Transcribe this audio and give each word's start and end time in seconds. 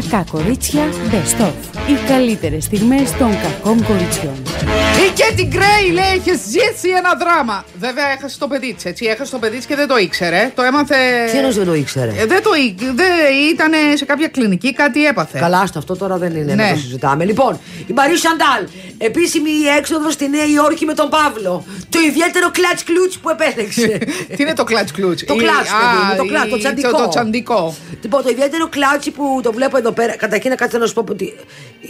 Κακά 0.00 0.24
κορίτσια 0.30 0.88
Best 1.10 1.42
of. 1.44 1.52
Οι 1.88 2.08
καλύτερες 2.08 2.64
στιγμές 2.64 3.10
των 3.18 3.30
κακών 3.42 3.84
κοριτσιών. 3.86 4.34
Η 5.08 5.12
Κέτι 5.14 5.44
Γκρέι 5.46 5.92
λέει: 5.92 6.12
Έχεις 6.16 6.40
ζήσει 6.46 6.88
ένα 6.96 7.12
δράμα. 7.20 7.64
Βέβαια, 7.78 8.06
έχασες 8.16 8.38
το 8.38 8.46
παιδί 8.46 8.74
της, 8.74 8.84
έτσι. 8.84 9.04
Έχασες 9.06 9.30
το 9.30 9.38
παιδί 9.38 9.56
της 9.56 9.66
και 9.66 9.76
δεν 9.76 9.88
το 9.88 9.96
ήξερε. 9.96 10.52
Το 10.54 10.62
έμαθε. 10.62 10.94
Τι 11.30 11.36
εννοείς 11.36 11.56
δεν 11.56 11.66
το 11.66 11.74
ήξερε; 11.74 12.10
Ε, 12.10 12.26
δεν 12.26 12.42
το 12.42 12.50
ήξερε. 12.68 12.92
Ήταν 13.52 13.72
σε 13.94 14.04
κάποια 14.04 14.28
κλινική, 14.28 14.72
κάτι 14.72 15.06
έπαθε. 15.06 15.38
Καλά, 15.38 15.66
στο 15.66 15.78
αυτό 15.78 15.96
τώρα 15.96 16.16
δεν 16.16 16.34
είναι 16.34 16.54
Ναι. 16.54 16.64
να 16.64 16.70
το 16.70 16.76
συζητάμε. 16.78 17.24
Λοιπόν, 17.24 17.58
η 17.86 17.92
Μαρή 17.92 18.16
Σαντάλ, 18.18 18.62
επίσημη 18.98 19.50
έξοδος 19.78 20.12
στη 20.12 20.28
Νέα 20.28 20.44
Υόρκη 20.44 20.84
με 20.84 20.94
τον 20.94 21.08
Παύλο. 21.08 21.64
Το 21.88 21.98
ιδιαίτερο 22.08 22.50
κλατς 22.50 22.84
κλούτ 22.84 23.12
που 23.22 23.28
επέλεξε. 23.30 23.98
Τι 24.36 24.42
είναι 24.42 24.52
το 24.52 24.64
κλατς 24.64 24.92
κλούτ. 24.92 25.20
Το 25.26 25.34
κλατς, 25.34 25.68
παιδί 25.78 25.98
μου, 26.10 26.16
το 26.16 26.24
κλατς, 26.26 26.50
το 27.00 27.08
τσαντικό. 27.08 27.74
Το 28.02 28.08
τσαντικό. 28.08 28.18
Λοιπόν, 28.18 28.22
το 28.22 28.28
ιδιαίτερο 28.28 28.68
κλάτσι 28.68 29.10
που 29.10 29.40
το 29.42 29.52
βλέπω 29.52 29.76
εδώ 29.76 29.92
πέρα. 29.92 30.16
Καταρχήν, 30.16 30.50
να 30.50 30.56
κάτσε 30.56 30.78
να 30.78 30.86
σου 30.86 30.92
πω. 30.94 31.04
Ότι... 31.10 31.34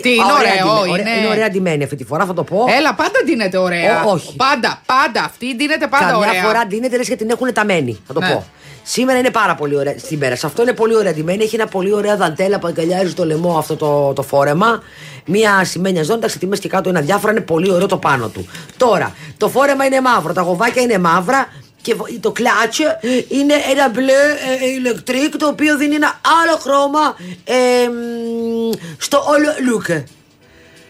Τι, 0.03 0.11
είναι 0.15 0.23
Α, 0.23 0.35
ωραία 0.39 0.53
ωραίο, 0.65 0.83
ντυμένη, 0.83 0.91
ωραία- 0.91 1.13
είναι- 1.15 1.19
είναι 1.25 1.29
ωραία 1.29 1.49
ντυμένη 1.51 1.85
αυτή 1.85 1.97
τη 1.97 2.05
φορά, 2.05 2.25
θα 2.27 2.35
το 2.35 2.45
πω. 2.45 2.65
Έλα, 2.79 2.95
πάντα 2.95 3.19
ντύνεται 3.25 3.59
ωραία. 3.59 4.05
Ω, 4.05 4.11
όχι. 4.11 4.37
Πάντα, 4.37 4.83
πάντα. 4.87 5.25
Αυτή 5.25 5.55
ντύνεται 5.57 5.87
πάντα 5.87 6.11
Καμιά 6.11 6.29
ωραία. 6.29 6.43
φορά 6.43 6.66
ντύνεται 6.66 6.97
λες 6.97 7.09
και 7.09 7.16
την 7.16 7.30
έχουν 7.30 7.53
ταμένη. 7.53 7.99
Θα 8.07 8.13
το 8.13 8.21
Ναι. 8.21 8.29
πω. 8.33 8.47
Σήμερα 8.89 9.19
είναι 9.19 9.30
πάρα 9.30 9.55
πολύ 9.55 9.77
ωραία. 9.77 9.95
Σήμερα. 10.07 10.37
Σε 10.37 10.47
αυτό 10.47 10.63
είναι 10.63 10.73
πολύ 10.73 10.95
ωραία 10.97 11.13
ντυμένη. 11.13 11.43
Έχει 11.45 11.55
ένα 11.55 11.66
πολύ 11.66 11.93
ωραία 11.93 12.16
δαντέλα 12.16 12.59
που 12.59 12.66
αγκαλιάζει 12.66 13.13
το 13.15 13.25
λαιμό 13.27 13.59
αυτό 13.59 13.77
το, 13.77 14.13
το 14.13 14.23
φόρεμα. 14.23 14.83
Μία 15.25 15.65
σημαίνια 15.65 16.02
ζώνη. 16.02 16.21
Τα 16.21 16.27
ξετιμέ 16.27 16.57
και 16.57 16.69
κάτω 16.69 16.88
είναι 16.88 16.99
αδιάφορα. 16.99 17.33
Είναι 17.33 17.41
πολύ 17.41 17.71
ωραίο 17.71 17.87
το 17.87 17.97
πάνω 17.97 18.29
του. 18.29 18.49
Τώρα, 18.77 19.15
το 19.37 19.49
φόρεμα 19.49 19.85
είναι 19.85 20.01
μαύρο. 20.01 20.33
Τα 20.33 20.43
γοβάκια 20.43 20.83
είναι 20.83 20.99
μαύρα. 20.99 21.49
Και 21.87 21.95
βο- 21.95 22.07
το 22.21 22.33
κλάτσο 22.33 22.85
είναι 23.29 23.55
ένα 23.71 23.89
μπλε 23.89 24.13
ε, 24.61 24.67
ηλεκτρικ 24.77 25.37
το 25.37 25.47
οποίο 25.47 25.77
δίνει 25.77 25.95
ένα 25.95 26.21
άλλο 26.43 26.57
χρώμα 26.57 27.17
ε, 27.45 27.89
μ, 27.89 28.73
στο 28.99 29.24
όλο 29.29 29.49
look. 29.69 30.02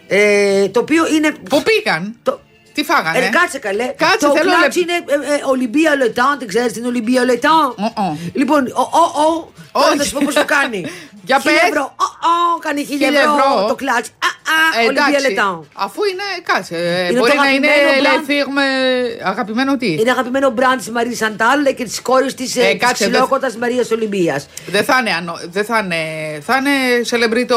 Ε, 0.07 0.67
το 0.69 0.79
οποίο 0.79 1.07
είναι. 1.07 1.31
Πού 1.49 1.63
πήγαν; 1.63 2.15
Το, 2.23 2.39
Τι 2.73 2.83
φάγανε; 2.83 3.17
ε, 3.17 3.29
κάτσε 3.29 3.57
καλέ. 3.59 3.85
Κάτσε, 3.97 4.17
το 4.27 4.31
θέλω 4.37 4.51
κλάτσι 4.51 4.79
λεπ- 4.79 4.89
είναι 5.09 5.25
ε, 5.27 5.33
ε, 5.33 5.39
Ολυμπία 5.45 5.95
Λετάν, 5.95 6.37
την 6.37 6.47
ξέρεις 6.47 6.73
την 6.73 6.85
Ολυμπία 6.85 7.23
Λετάν. 7.25 7.65
Ω-ω. 7.77 8.17
Λοιπόν, 8.33 8.67
ο, 8.67 8.81
ο, 8.81 9.21
ο, 9.25 9.51
τώρα 9.71 9.87
θα 9.87 9.93
Όχι. 9.99 10.03
σου 10.07 10.13
πω 10.13 10.21
πώς 10.25 10.33
το 10.33 10.45
κάνει. 10.45 10.85
Για 11.27 11.39
Χίλια 11.39 11.59
πες. 11.59 11.69
ευρώ. 11.69 11.95
Ο, 11.99 12.03
ο, 12.03 12.59
κάνει 12.59 12.83
χίλια 12.85 13.07
Χίλια 13.07 13.21
ευρώ, 13.21 13.33
ευρώ. 13.55 13.67
το 13.67 13.75
κλάτσι. 13.75 14.11
Α, 14.55 14.77
α, 14.77 14.81
Ε, 14.81 14.85
Ολυμπία 14.85 15.05
εντάξει, 15.07 15.27
Λετάν. 15.29 15.67
Αφού 15.85 15.99
είναι, 16.11 16.27
κάτσε. 16.49 16.75
ε, 16.75 17.09
Είναι 17.09 17.19
μπορεί 17.19 17.31
το 17.31 17.37
να 17.41 17.49
είναι 17.55 17.67
αγαπημένο 17.67 18.07
la 18.07 18.17
brand. 18.17 18.29
firme. 18.29 18.67
Αγαπημένο 19.31 19.77
τι; 19.77 19.91
Είναι 20.01 20.11
αγαπημένο 20.11 20.49
μπραντ 20.49 20.77
της 20.77 20.89
Μαρίας 20.89 21.17
Σαντάλ 21.17 21.59
και 21.75 21.83
της 21.83 22.01
κόρης 22.01 22.33
της 22.33 22.55
Ε, 22.55 22.61
ε, 22.61 22.73
κάτσε, 22.75 23.03
δεν- 23.03 23.11
ξυλόκοτας 23.13 23.55
Μαρίας 23.57 23.91
Ολυμπίας. 23.91 24.47
Δεν 24.67 24.83
θα 24.83 24.97
είναι, 24.99 25.11
ανώ- 25.19 25.39
δεν 25.51 25.65
θα 25.65 25.77
είναι, 25.83 26.01
θα 26.47 26.55
είναι 26.57 26.75
celebrity 27.11 27.55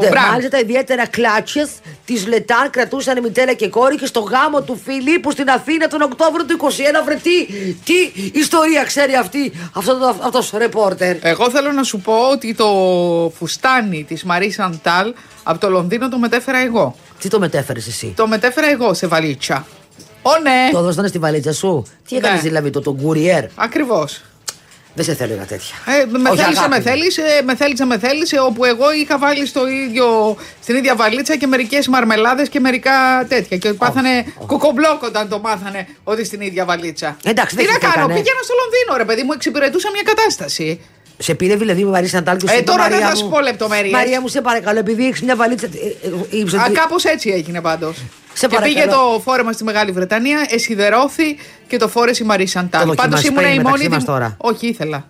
Ναι, 0.00 0.08
brand. 0.08 0.28
Μάλιστα 0.30 0.50
τα 0.50 0.58
ιδιαίτερα 0.58 1.06
κλάτσες 1.06 1.68
της 2.04 2.26
Λετάν 2.26 2.70
κρατούσαν 2.70 3.20
μητέρα 3.22 3.52
και 3.52 3.68
κόρη 3.68 3.96
και 3.96 4.06
στο 4.06 4.20
γάμο 4.20 4.62
του 4.62 4.80
Φιλίππου 4.84 5.30
στην 5.30 5.50
Αθήνα 5.50 5.88
τον 5.88 6.02
Οκτώβριο 6.02 6.44
του 6.44 6.52
21. 6.52 7.02
Βρε 7.04 7.14
τι, 7.14 7.46
τι 7.84 7.94
ιστορία 8.38 8.84
ξέρει 8.84 9.14
αυτή, 9.14 9.52
αυτός 9.74 9.98
το 9.98 10.16
αυτός 10.24 10.52
ο 10.52 10.58
ρεπόρτερ. 10.58 11.16
Εγώ 11.20 11.50
θέλω 11.50 11.72
να 11.72 11.82
σου 11.82 11.98
πω 12.00 12.14
ότι 12.32 12.54
το 12.54 12.68
φουστάνι 13.38 14.04
της 14.08 14.24
Μαρή 14.24 14.50
Σαντάλ 14.50 15.14
από 15.42 15.58
το 15.58 15.68
Λονδίνο 15.70 16.03
το 16.08 16.18
μετέφερα 16.18 16.58
εγώ. 16.58 16.96
Τι 17.18 17.28
το 17.28 17.38
μετέφερες 17.38 17.86
εσύ; 17.86 18.12
Το 18.16 18.26
μετέφερα 18.26 18.70
εγώ 18.70 18.94
σε 18.94 19.06
βαλίτσα. 19.06 19.66
Ω 20.22 20.38
ναι, 20.42 20.68
Το 20.72 20.78
έδωσαν 20.78 21.08
στη 21.08 21.18
βαλίτσα 21.18 21.52
σου; 21.52 21.86
Τι 22.08 22.16
έκανες 22.16 22.42
Ναι. 22.42 22.48
δηλαδή 22.48 22.70
το, 22.70 22.80
το 22.80 22.96
courier; 23.04 23.46
ακριβώς. 23.54 24.22
Δεν 24.96 25.04
σε 25.04 25.14
θέλω 25.14 25.34
για 25.34 25.44
τέτοια. 25.44 25.74
Ε, 25.86 26.04
με 26.18 26.28
Όχι, 26.30 26.38
θέλησε, 26.42 26.58
αγάπη 26.58 26.68
με 26.70 26.76
μου. 26.78 26.82
θέλησε, 26.82 27.22
με 27.44 27.54
θέλησε, 27.56 27.84
με 27.84 27.98
θέλησε, 27.98 28.38
όπου 28.40 28.64
εγώ 28.64 28.92
είχα 28.92 29.18
βάλει 29.18 29.46
στο 29.46 29.68
ίδιο, 29.68 30.36
στην 30.62 30.76
ίδια 30.76 30.96
βαλίτσα 30.96 31.36
και 31.36 31.46
μερικές 31.46 31.88
μαρμελάδες 31.88 32.48
και 32.48 32.60
μερικά 32.60 33.26
τέτοια. 33.28 33.56
Και 33.56 33.72
πάθανε 33.72 34.24
κουκομπλόκ 34.46 35.02
όταν 35.02 35.28
το 35.28 35.38
μάθανε 35.38 35.86
ότι 36.04 36.24
στην 36.24 36.40
ίδια 36.40 36.64
βαλίτσα. 36.64 37.16
Εντάξει, 37.24 37.56
Τι 37.56 37.62
δεν 37.64 37.72
να 37.72 37.78
κάνω, 37.78 37.92
χυθήκανε. 37.92 38.14
πήγαινα 38.14 38.42
στο 38.42 38.54
Λονδίνο, 38.60 38.96
ρε 38.96 39.04
παιδί 39.04 39.22
μου, 39.22 39.32
εξυπηρετούσα 39.32 39.90
μια 39.90 40.02
κατάσταση. 40.02 40.80
Σε 41.18 41.34
πήρε 41.34 41.56
δηλαδή 41.56 41.80
η 41.80 41.84
Μαρία 41.84 42.08
Σαντάλ 42.08 42.36
και 42.36 42.46
σου 42.48 42.54
Ε, 42.54 42.56
είπε, 42.56 42.64
τώρα 42.70 42.82
δεν 42.82 42.90
«Μαρία 42.92 43.06
θα 43.06 43.12
μου, 43.12 43.18
σου 43.18 43.28
πω 43.28 43.40
λεπτομέρειες». 43.40 43.92
Μαρία 43.92 44.20
μου, 44.20 44.28
σε 44.28 44.40
παρακαλώ, 44.40 44.78
επειδή 44.78 45.06
έχεις 45.06 45.22
μια 45.22 45.36
βαλίτσα. 45.36 45.66
ε, 45.66 46.06
ε, 46.36 46.38
ύψο- 46.38 46.58
Α, 46.60 46.70
κάπως 46.72 47.04
έτσι 47.04 47.30
έγινε 47.30 47.60
πάντως. 47.60 47.96
Σε 48.32 48.46
Και 48.46 48.58
πήγε 48.62 48.74
παρακαλώ. 48.80 49.12
το 49.14 49.20
φόρεμα 49.20 49.52
στη 49.52 49.64
Μεγάλη 49.64 49.90
Βρετανία, 49.92 50.46
εσυδερώθη 50.50 51.36
και 51.66 51.76
το 51.76 51.88
φόρεσε 51.88 52.22
η 52.22 52.26
Μαρή 52.26 52.46
Σαντάλ. 52.46 52.86
Το 52.88 52.94
Πάντως 52.94 53.20
δοκιμάσεις, 53.20 53.28
ήμουν 53.28 53.40
η 53.40 53.42
παίρνει 53.44 53.56
μόνη. 53.62 53.70
μεταξύ 53.70 53.88
μας 53.88 54.04
δημο- 54.04 54.18
τώρα. 54.18 54.36
Όχι, 54.38 54.66
ήθελα. 54.66 55.08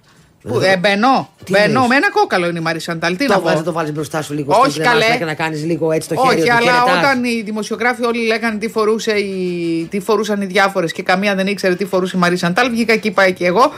Που, 0.49 0.61
ε, 0.61 0.77
μπαίνω. 0.77 1.29
Τι 1.45 1.51
μπαίνω. 1.53 1.65
εννοείς; 1.65 1.89
Με 1.89 1.97
ένα 1.97 2.11
κόκαλο 2.11 2.47
είναι 2.49 2.59
η 2.59 2.63
Μαρή 2.63 2.81
Σαντάλ. 2.81 3.17
Τι 3.17 3.27
να 3.27 3.35
Το 3.35 3.41
πω. 3.41 3.49
βάζει, 3.49 3.63
το 3.63 3.73
βάλεις 3.73 3.93
μπροστά 3.93 4.23
σου 4.23 4.35
λίγο 4.35 4.55
Όχι, 4.59 4.71
στο 4.71 4.81
κρεμάστρα 4.81 5.07
καλέ. 5.07 5.19
και 5.19 5.25
να 5.25 5.35
κάνεις 5.35 5.65
λίγο 5.65 5.93
έτσι 5.93 6.09
το 6.09 6.15
χέρι. 6.15 6.29
Όχι, 6.29 6.41
ότι 6.41 6.51
αλλά 6.51 6.61
χαιρετάς. 6.73 6.99
όταν 6.99 7.25
οι 7.25 7.43
δημοσιογράφοι 7.45 8.05
όλοι 8.05 8.27
λέγανε 8.27 8.59
τι, 8.59 8.69
φορούσε 8.69 9.11
η... 9.13 9.87
τι 9.91 10.01
φορούσαν 10.01 10.41
οι 10.43 10.47
διάφορες 10.47 10.93
και 10.93 11.03
καμία 11.03 11.35
δεν 11.35 11.47
ήξερε 11.47 11.75
τι 11.75 11.85
φορούσε 11.85 12.17
η 12.17 12.19
Μαρή 12.21 12.37
Σαντάλ, 12.37 12.71
βγήκα 12.71 12.97
και 12.97 13.09
είπα 13.09 13.31
και 13.31 13.47
εγώ. 13.47 13.73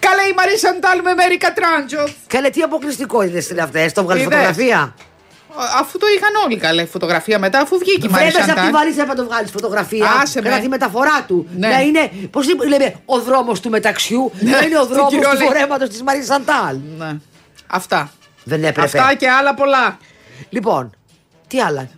Καλέ 0.00 0.22
η 0.22 0.34
Μαρή 0.36 0.58
Σαντάλ 0.58 1.00
με 1.02 1.14
Μέρικα 1.14 1.52
Τράντζο. 1.52 2.04
Καλέ, 2.26 2.50
τι 2.50 2.62
αποκλειστικότητε 2.62 3.44
είναι 3.50 3.62
αυτές. 3.62 3.92
Το 3.92 4.02
βγάλει 4.02 4.20
Είδες. 4.20 4.34
φωτογραφία; 4.34 4.94
Αφού 5.80 5.98
το 5.98 6.06
είχαν 6.16 6.34
όλοι 6.44 6.56
καλέ 6.56 6.84
φωτογραφία 6.84 7.38
μετά, 7.38 7.58
αφού 7.60 7.78
βγήκε 7.78 8.06
η 8.06 8.10
Μαρή 8.10 8.24
Βρέτε 8.24 8.38
από 8.38 8.50
τη 8.52 8.56
Σαντάλ. 8.58 8.72
βαλίτσα 8.72 9.04
να 9.06 9.14
το 9.14 9.24
βγάλεις 9.24 9.50
φωτογραφία. 9.50 10.10
Άσε 10.22 10.42
με. 10.42 10.48
Κατά 10.48 10.60
τη 10.60 10.68
μεταφορά 10.68 11.24
του. 11.26 11.48
Ναι. 11.56 11.68
Να 11.68 11.80
είναι, 11.80 12.10
πώς 12.30 12.46
λέμε, 12.68 12.94
ο 13.04 13.20
δρόμος 13.20 13.60
του 13.60 13.70
μεταξιού. 13.70 14.32
Ναι, 14.40 14.50
να 14.50 14.60
είναι 14.62 14.78
ο 14.78 14.82
στην 14.82 14.94
δρόμος 14.94 15.12
του 15.12 15.18
Κυρολή. 15.18 15.44
φορέματος 15.44 15.88
της 15.88 16.02
Μαρία 16.02 16.24
Σαντάλ. 16.24 16.76
Ναι. 16.98 17.16
Αυτά. 17.66 18.12
Δεν 18.44 18.64
έπρεπε. 18.64 18.98
Αυτά 18.98 19.14
και 19.14 19.28
άλλα 19.30 19.54
πολλά. 19.54 19.98
Λοιπόν, 20.48 20.96
τι 21.48 21.60
άλλα; 21.60 21.88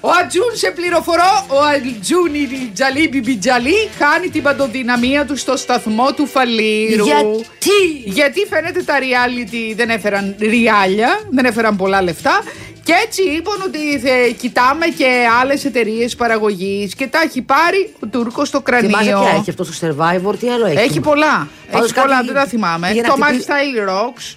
Ο 0.00 0.08
Ατζούν 0.22 0.50
σε 0.54 0.70
πληροφορώ, 0.70 1.46
ο 1.48 1.56
Ατζούν 1.60 2.34
η 2.34 2.70
Τζαλί 2.74 3.08
Μπιμπιτζαλί 3.08 3.88
χάνει 3.98 4.28
την 4.28 4.42
παντοδυναμία 4.42 5.24
τους 5.24 5.40
στο 5.40 5.56
σταθμό 5.56 6.12
του 6.12 6.26
Φαλήρου. 6.26 7.04
Γιατί; 7.04 7.80
Γιατί 8.04 8.46
φαίνεται 8.50 8.82
τα 8.82 8.94
reality 8.98 9.74
δεν 9.76 9.90
έφεραν 9.90 10.34
ριάλια, 10.38 11.20
δεν 11.30 11.44
έφεραν 11.44 11.76
πολλά 11.76 12.02
λεφτά. 12.02 12.42
Και 12.84 12.94
έτσι 13.06 13.22
είπαν 13.22 13.62
ότι 13.66 13.98
θε- 13.98 14.36
κοιτάμε 14.38 14.86
και 14.86 15.06
άλλες 15.40 15.64
εταιρείες 15.64 16.16
παραγωγής 16.16 16.94
και 16.94 17.06
τα 17.06 17.20
έχει 17.24 17.42
πάρει 17.42 17.94
ο 18.00 18.06
Τούρκος 18.06 18.48
στο 18.48 18.62
Θυμάσαι 18.66 18.86
κρανίο. 19.10 19.20
ποια 19.20 19.30
έχει 19.40 19.50
αυτό 19.50 19.64
στο 19.64 19.86
survivor, 19.88 20.34
τι 20.38 20.48
άλλο 20.48 20.66
έχει; 20.66 20.78
Έχει 20.78 21.00
πολλά. 21.00 21.48
Πάντως 21.70 21.90
έχει 21.90 22.00
πολλά, 22.00 22.14
κάτι 22.14 22.26
δεν 22.26 22.34
τα 22.34 22.46
θυμάμαι. 22.46 22.88
πήγε 22.88 23.00
να 23.00 23.08
Το 23.08 23.14
My 23.18 23.22
χτυπήσει- 23.24 23.48
Style 23.48 23.88
Rocks. 23.90 24.34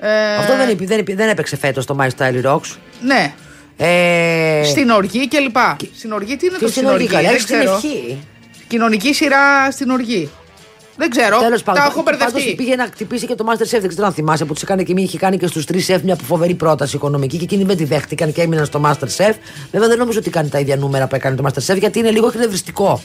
Ε, 0.00 0.34
Αυτό 0.36 0.56
δεν, 0.56 0.68
είπε- 0.68 0.84
δεν, 0.86 0.98
είπε- 0.98 1.14
δεν 1.14 1.28
έπαιξε 1.28 1.56
φέτος 1.56 1.86
το 1.86 1.96
My 2.00 2.06
Style 2.18 2.44
Rocks. 2.52 2.76
Ναι. 3.00 3.34
Ε, 3.76 4.62
Στην 4.64 4.90
οργή 4.90 5.28
και 5.28 5.38
λοιπά. 5.38 5.76
Στην 5.96 6.12
οργή, 6.12 6.36
τι 6.36 6.46
είναι 6.46 6.56
και 6.58 6.64
το 6.64 6.70
στην 6.70 6.82
στην 6.82 6.86
οργή, 6.86 7.02
οργή, 7.02 7.06
καλά, 7.14 7.22
δεν 7.22 7.30
έχεις 7.30 7.42
στην 7.42 7.56
ξέρω. 7.56 7.74
ευχή. 7.74 8.18
Κοινωνική 8.68 9.14
σειρά 9.14 9.70
στην 9.70 9.90
οργή. 9.90 10.30
Δεν 10.96 11.10
ξέρω. 11.10 11.38
Τέλος 11.38 11.62
πάντων, 11.62 11.82
τα 11.82 11.88
έχω 11.88 12.02
πάντως 12.02 12.20
μπερδευτεί. 12.20 12.54
πήγε 12.54 12.76
να 12.76 12.84
χτυπήσει 12.84 13.26
και 13.26 13.34
το 13.34 13.44
Master 13.48 13.62
Chef. 13.76 13.80
Δεν 13.80 13.88
ξέρω 13.88 14.06
αν 14.06 14.12
θυμάσαι 14.12 14.44
που 14.44 14.52
τους 14.52 14.62
έκανε 14.62 14.82
και 14.82 14.92
μία 14.92 15.04
είχε 15.04 15.18
κάνει 15.18 15.38
και 15.38 15.46
στους 15.46 15.64
τρεις 15.64 15.90
chef 15.90 16.00
μια 16.02 16.16
φοβερή 16.24 16.54
πρόταση 16.54 16.96
οικονομική 16.96 17.36
και 17.36 17.44
εκείνοι 17.44 17.64
δεν 17.64 17.76
τη 17.76 17.84
δέχτηκαν 17.84 18.32
και 18.32 18.42
έμειναν 18.42 18.64
στο 18.66 18.80
Master 18.84 19.08
Chef. 19.16 19.34
Βέβαια 19.70 19.88
δεν 19.88 19.98
νομίζω 19.98 20.18
ότι 20.18 20.30
κάνει 20.30 20.48
τα 20.48 20.58
ίδια 20.58 20.76
νούμερα 20.76 21.06
που 21.06 21.14
έκανε 21.14 21.36
το 21.36 21.44
Master 21.46 21.72
Chef 21.72 21.78
γιατί 21.78 21.98
είναι 21.98 22.10
λίγο 22.10 22.26
εκνευριστικό. 22.26 23.02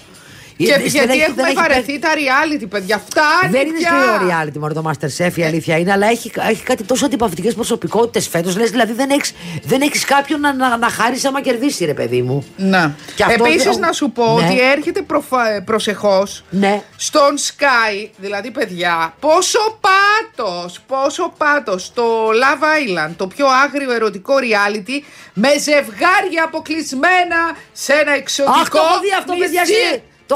Και 0.66 0.74
Ε, 0.74 0.78
δεν 0.78 0.86
γιατί 0.88 1.12
έχει- 1.12 1.20
έχουμε 1.22 1.36
δεν 1.36 1.46
έχει 1.46 1.56
βαρεθεί 1.56 2.00
τα 2.00 2.10
reality, 2.14 2.66
παιδιά. 2.70 3.02
Φτάνει 3.10 3.52
Δεν 3.52 3.68
είναι 3.68 3.78
πια. 3.78 3.88
σκληρό 3.90 4.32
reality 4.32 4.58
μόνο 4.60 4.74
το 4.74 4.84
Master 4.90 5.08
Chef, 5.26 5.38
η 5.38 5.44
αλήθεια 5.44 5.78
είναι, 5.78 5.92
αλλά 5.92 6.08
έχει, 6.08 6.32
έχει 6.50 6.64
κάτι 6.64 6.84
τόσο 6.84 7.06
αντιπαυτικέ 7.06 7.52
προσωπικότητες 7.52 8.28
φέτος. 8.28 8.58
Λες 8.58 8.70
δηλαδή 8.70 8.94
δεν 8.94 9.10
έχει 9.10 9.34
δεν 9.64 9.82
έχεις 9.82 10.06
κάποιον 10.06 10.40
να, 10.40 10.54
να, 10.54 10.78
να 10.78 10.90
χάρει 10.90 11.22
άμα 11.28 11.42
κερδίσει, 11.42 11.86
ρε 11.86 11.94
παιδί 11.94 12.22
μου. 12.22 12.46
Ναι. 12.58 12.92
Και 13.16 13.24
αυτό- 13.24 13.46
Επίσης 13.46 13.78
να 13.78 13.92
σου 13.92 14.12
πω 14.12 14.24
Ναι. 14.40 14.46
ότι 14.46 14.62
έρχεται 14.62 15.02
προφα... 15.02 15.64
προσεχώς 15.66 16.44
Ναι. 16.50 16.82
στον 16.96 17.38
Sky, 17.38 18.10
δηλαδή 18.18 18.52
παιδιά, 18.52 19.14
πόσο 19.20 19.80
πάτος, 19.82 20.80
πόσο 20.88 21.34
πάτος 21.38 21.84
στο 21.86 22.28
Love 22.30 22.64
Island, 22.64 23.12
το 23.18 23.28
πιο 23.28 23.46
άγριο 23.66 23.92
ερωτικό 23.92 24.34
reality, 24.36 25.04
με 25.34 25.50
ζευγάρια 25.60 26.44
αποκλεισμένα 26.46 27.56
σε 27.72 27.94
ένα 27.94 28.12
εξωτικό. 28.12 28.60
Αχ, 28.60 28.70
το 28.70 28.78
έχω 28.78 29.00
δει 29.00 29.10
αυτό, 29.20 29.34
παιδιά. 29.40 29.62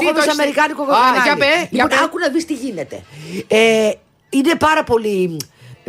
Τι 0.00 0.06
έχω 0.06 0.14
δει 0.14 0.20
σε 0.20 0.26
έχεις 0.26 0.36
δει; 0.36 0.42
Αμερικάνικο 0.42 0.82
Α, 0.82 0.86
κανάλι. 0.86 1.22
Για 1.22 1.36
πέ, 1.36 1.68
για 1.70 1.84
Λοιπόν, 1.84 1.88
πέ. 1.88 2.04
άκου 2.04 2.18
να 2.18 2.28
δεις 2.28 2.44
τι 2.44 2.54
γίνεται. 2.54 3.02
Ε, 3.48 3.90
είναι 4.30 4.54
πάρα 4.58 4.84
πολύ. 4.84 5.36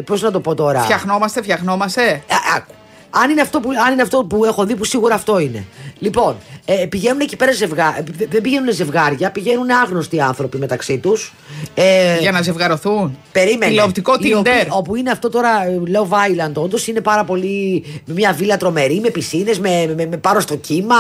Πώς 0.06 0.22
να 0.22 0.31
το 0.31 0.40
πω 0.40 0.56
τώρα; 0.56 0.80
Φτιαχνόμαστε, 0.81 1.42
φτιαχνόμαστε. 1.42 2.12
Α, 2.12 2.56
άκου. 2.56 2.74
Αν 3.10 3.30
είναι, 3.30 3.42
αυτό 3.42 3.60
που, 3.60 3.69
αν 3.86 3.94
είναι 3.94 4.02
αυτό 4.02 4.25
που 4.25 4.46
έχω 4.46 4.66
δει, 4.66 4.75
που 4.75 4.84
σίγουρα 4.84 5.16
αυτό 5.16 5.40
είναι. 5.40 5.66
Λοιπόν, 6.00 6.36
ε, 6.66 6.74
πηγαίνουν 6.86 7.20
εκεί 7.20 7.36
πέρα 7.36 7.52
ζευγάρια. 7.52 8.04
Δεν 8.30 8.42
πηγαίνουν 8.42 8.74
ζευγάρια, 8.74 9.32
πηγαίνουν 9.32 9.70
άγνωστοι 9.70 10.22
άνθρωποι 10.22 10.58
μεταξύ 10.58 10.98
τους. 10.98 11.34
Ε, 11.74 12.18
Για 12.20 12.32
να 12.32 12.42
ζευγαρωθούν. 12.42 13.18
Περίμενε. 13.32 13.72
Τηλεοπτικό 13.72 14.14
Οι 14.20 14.34
οποίοι- 14.34 14.54
Tinder. 14.54 14.68
Όπου 14.70 14.96
είναι 14.96 15.12
αυτό 15.12 15.30
τώρα, 15.30 15.50
ε, 15.68 15.82
Love 15.94 16.48
Island, 16.48 16.54
όντως 16.54 16.88
είναι 16.88 17.02
πάρα 17.02 17.24
πολύ. 17.24 17.84
με 18.06 18.14
μια 18.14 18.34
βίλα 18.34 18.58
τρομερή, 18.58 19.00
με 19.00 19.10
πισίνες, 19.10 19.60
με, 19.60 19.94
με, 19.98 20.06
με 20.06 20.18
πάρο 20.18 20.40
στο 20.40 20.56
κύμα, 20.56 20.96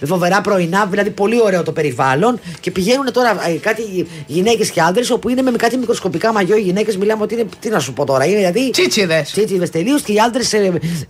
με 0.00 0.06
φοβερά 0.06 0.40
πρωινά, 0.40 0.86
δηλαδή 0.86 1.10
πολύ 1.10 1.40
ωραίο 1.42 1.62
το 1.62 1.72
περιβάλλον. 1.72 2.38
Και 2.60 2.70
πηγαίνουν 2.70 3.12
τώρα 3.12 3.48
ε, 3.48 3.52
κάτι 3.52 4.06
γυναίκες 4.26 4.70
και 4.70 4.80
άντρε, 4.80 5.02
όπου 5.12 5.28
είναι 5.28 5.42
με 5.42 5.50
κάτι 5.50 5.76
μικροσκοπικά 5.76 6.32
μαγιό 6.32 6.56
οι 6.56 6.60
γυναίκες. 6.60 6.96
Μιλάμε 6.96 7.22
ότι 7.22 7.34
είναι. 7.34 7.44
Τι 7.60 7.68
να 7.68 7.78
σου 7.80 7.92
πω 7.92 8.04
τώρα, 8.04 8.24
είναι 8.24 8.36
δηλαδή. 8.36 8.70
Τσίτσιδες. 8.70 9.30
Τσίτσιδες 9.30 9.70
τελείως 9.70 10.02
και 10.02 10.12
οι 10.12 10.18
άντρε 10.18 10.42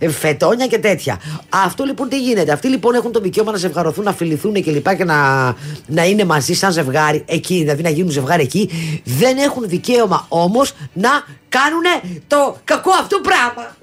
φετόνια 0.09 0.67
και 0.67 0.77
τέτοια. 0.79 1.19
Αυτό 1.49 1.83
λοιπόν 1.83 2.09
τι 2.09 2.19
γίνεται. 2.21 2.51
Αυτοί 2.51 2.67
λοιπόν 2.67 2.93
έχουν 2.95 3.11
το 3.11 3.18
δικαίωμα 3.21 3.51
να 3.51 3.57
ζευγαρωθούν, 3.57 4.03
να 4.03 4.13
φιληθούν 4.13 4.53
και 4.53 4.71
λοιπά 4.71 4.93
και 4.95 5.03
να, 5.03 5.15
να 5.87 6.05
είναι 6.05 6.25
μαζί 6.25 6.53
σαν 6.53 6.71
ζευγάρι 6.71 7.23
εκεί, 7.27 7.57
δηλαδή 7.57 7.81
να 7.81 7.89
γίνουν 7.89 8.11
ζευγάρι 8.11 8.43
εκεί. 8.43 8.69
Δεν 9.03 9.37
έχουν 9.37 9.63
δικαίωμα 9.67 10.25
όμως 10.29 10.73
να 10.93 11.09
κάνουν 11.49 11.83
το 12.27 12.57
κακό 12.63 12.91
αυτό 12.91 13.19
πράγμα. 13.19 13.75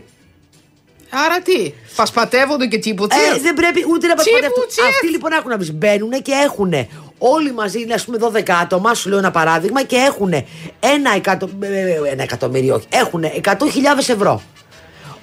Άρα 1.11 1.41
τι, 1.41 1.73
πασπατεύονται 1.97 2.67
και 2.67 2.79
τσίπουτσι. 2.79 3.19
Ε, 3.37 3.41
δεν 3.41 3.55
πρέπει 3.55 3.85
ούτε 3.91 4.06
να 4.06 4.15
πασπατεύουν. 4.15 4.50
Τσίπουτσι. 4.53 4.81
Αυτοί 4.88 5.09
λοιπόν 5.09 5.33
έχουν 5.33 5.50
να 5.50 5.73
μπαίνουν 5.73 6.23
και 6.23 6.33
έχουν 6.33 6.73
όλοι 7.19 7.53
μαζί, 7.53 7.81
είναι 7.81 7.94
ας 7.94 8.05
πούμε 8.05 8.19
12 8.21 8.50
άτομα, 8.62 8.94
σου 8.94 9.09
λέω 9.09 9.19
ένα 9.19 9.31
παράδειγμα, 9.31 9.83
και 9.83 9.97
έχουν 9.97 10.33
ένα, 10.81 11.15
εκατο... 11.17 11.49
ε, 11.61 12.11
ένα 12.11 12.23
εκατομμύριο, 12.23 12.75
όχι, 12.75 12.87
έχουν 12.88 13.25
100.000 13.25 13.55
ευρώ. 13.99 14.43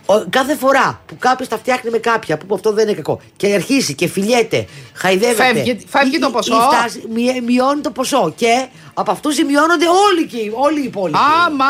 Ο- 0.05 0.23
κάθε 0.29 0.55
φορά 0.55 1.01
που 1.05 1.17
κάποιος 1.19 1.47
τα 1.47 1.57
φτιάχνει 1.57 1.89
με 1.89 1.97
κάποια, 1.97 2.37
που 2.37 2.55
αυτό 2.55 2.71
δεν 2.71 2.87
είναι 2.87 2.95
κακό, 2.95 3.21
και 3.35 3.53
αρχίσει 3.53 3.93
και 3.95 4.07
φιλιέται, 4.07 4.65
χαϊδεύεται. 4.93 5.43
Φεύγει- 5.43 5.81
φεύγει 5.87 6.15
ή- 6.15 6.19
το 6.19 6.27
ή- 6.29 6.31
ποσό. 6.31 6.55
ή 6.55 6.75
φτάσει- 6.75 7.07
μειε- 7.09 7.41
μειώνει 7.43 7.81
το 7.81 7.91
ποσό. 7.91 8.33
Και 8.35 8.65
από 8.93 9.11
αυτού 9.11 9.29
ζημιώνονται 9.31 9.85
όλοι, 9.87 10.21
εκεί, 10.21 10.51
όλοι 10.53 10.79
οι 10.81 10.83
υπόλοιποι. 10.83 11.17
Άμα. 11.45 11.65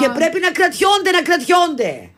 Και 0.00 0.08
πρέπει 0.08 0.40
να 0.40 0.50
κρατιόνται, 0.50 1.10
να 1.10 1.22
κρατιόνται. 1.22 2.08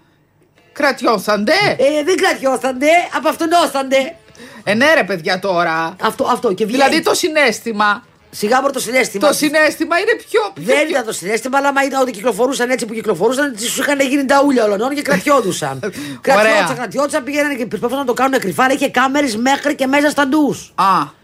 Κρατιώσαντε. 0.72 1.52
Ε, 1.78 2.02
δεν 2.04 2.16
κρατιώσανται, 2.16 2.88
απαυτονώσανται. 3.16 4.16
Ε, 4.64 4.75
ναι, 4.75 4.94
ρε 4.94 5.04
παιδιά 5.04 5.38
τώρα. 5.38 5.96
Αυτό, 6.02 6.25
αυτό. 6.25 6.52
Και 6.52 6.64
βγαίνει. 6.66 6.82
Δηλαδή 6.82 7.02
το 7.02 7.14
συνέστημα. 7.14 8.04
Σιγά 8.36 8.60
μόνο 8.60 8.72
το 8.72 8.81
συνέστημα. 8.81 9.28
Το 9.28 9.34
συνέστημα 9.34 9.98
είναι 9.98 10.14
πιο. 10.28 10.40
πιο- 10.54 10.75
Δεν 10.75 10.88
ήταν 10.88 11.04
το 11.04 11.12
συνέστημα, 11.12 11.58
αλλά 11.58 11.69
άμα 11.69 11.84
ήταν 11.84 12.00
ότι 12.00 12.10
κυκλοφορούσαν 12.10 12.70
έτσι 12.70 12.86
που 12.86 12.94
κυκλοφορούσαν, 12.94 13.52
του 13.56 13.62
είχαν 13.81 14.00
γίνει 14.00 14.25
τα 14.25 14.42
ούλια 14.44 14.64
όλων 14.64 14.94
και 14.94 15.02
κρατιόντουσαν. 15.02 15.78
κρατιόντουσαν, 16.20 16.75
κρατιόντουσαν, 16.76 17.25
πήγαιναν 17.25 17.56
και 17.56 17.66
προσπαθούσαν 17.66 18.00
να 18.00 18.06
το 18.06 18.12
κάνουν 18.12 18.38
κρυφά. 18.40 18.64
αλλά 18.64 18.72
Είχε 18.72 18.88
κάμερες 18.90 19.36
μέχρι 19.36 19.75
και 19.75 19.86
μέσα 19.86 20.10
στα 20.10 20.26
ντους. 20.28 20.72
Α. 20.75 21.22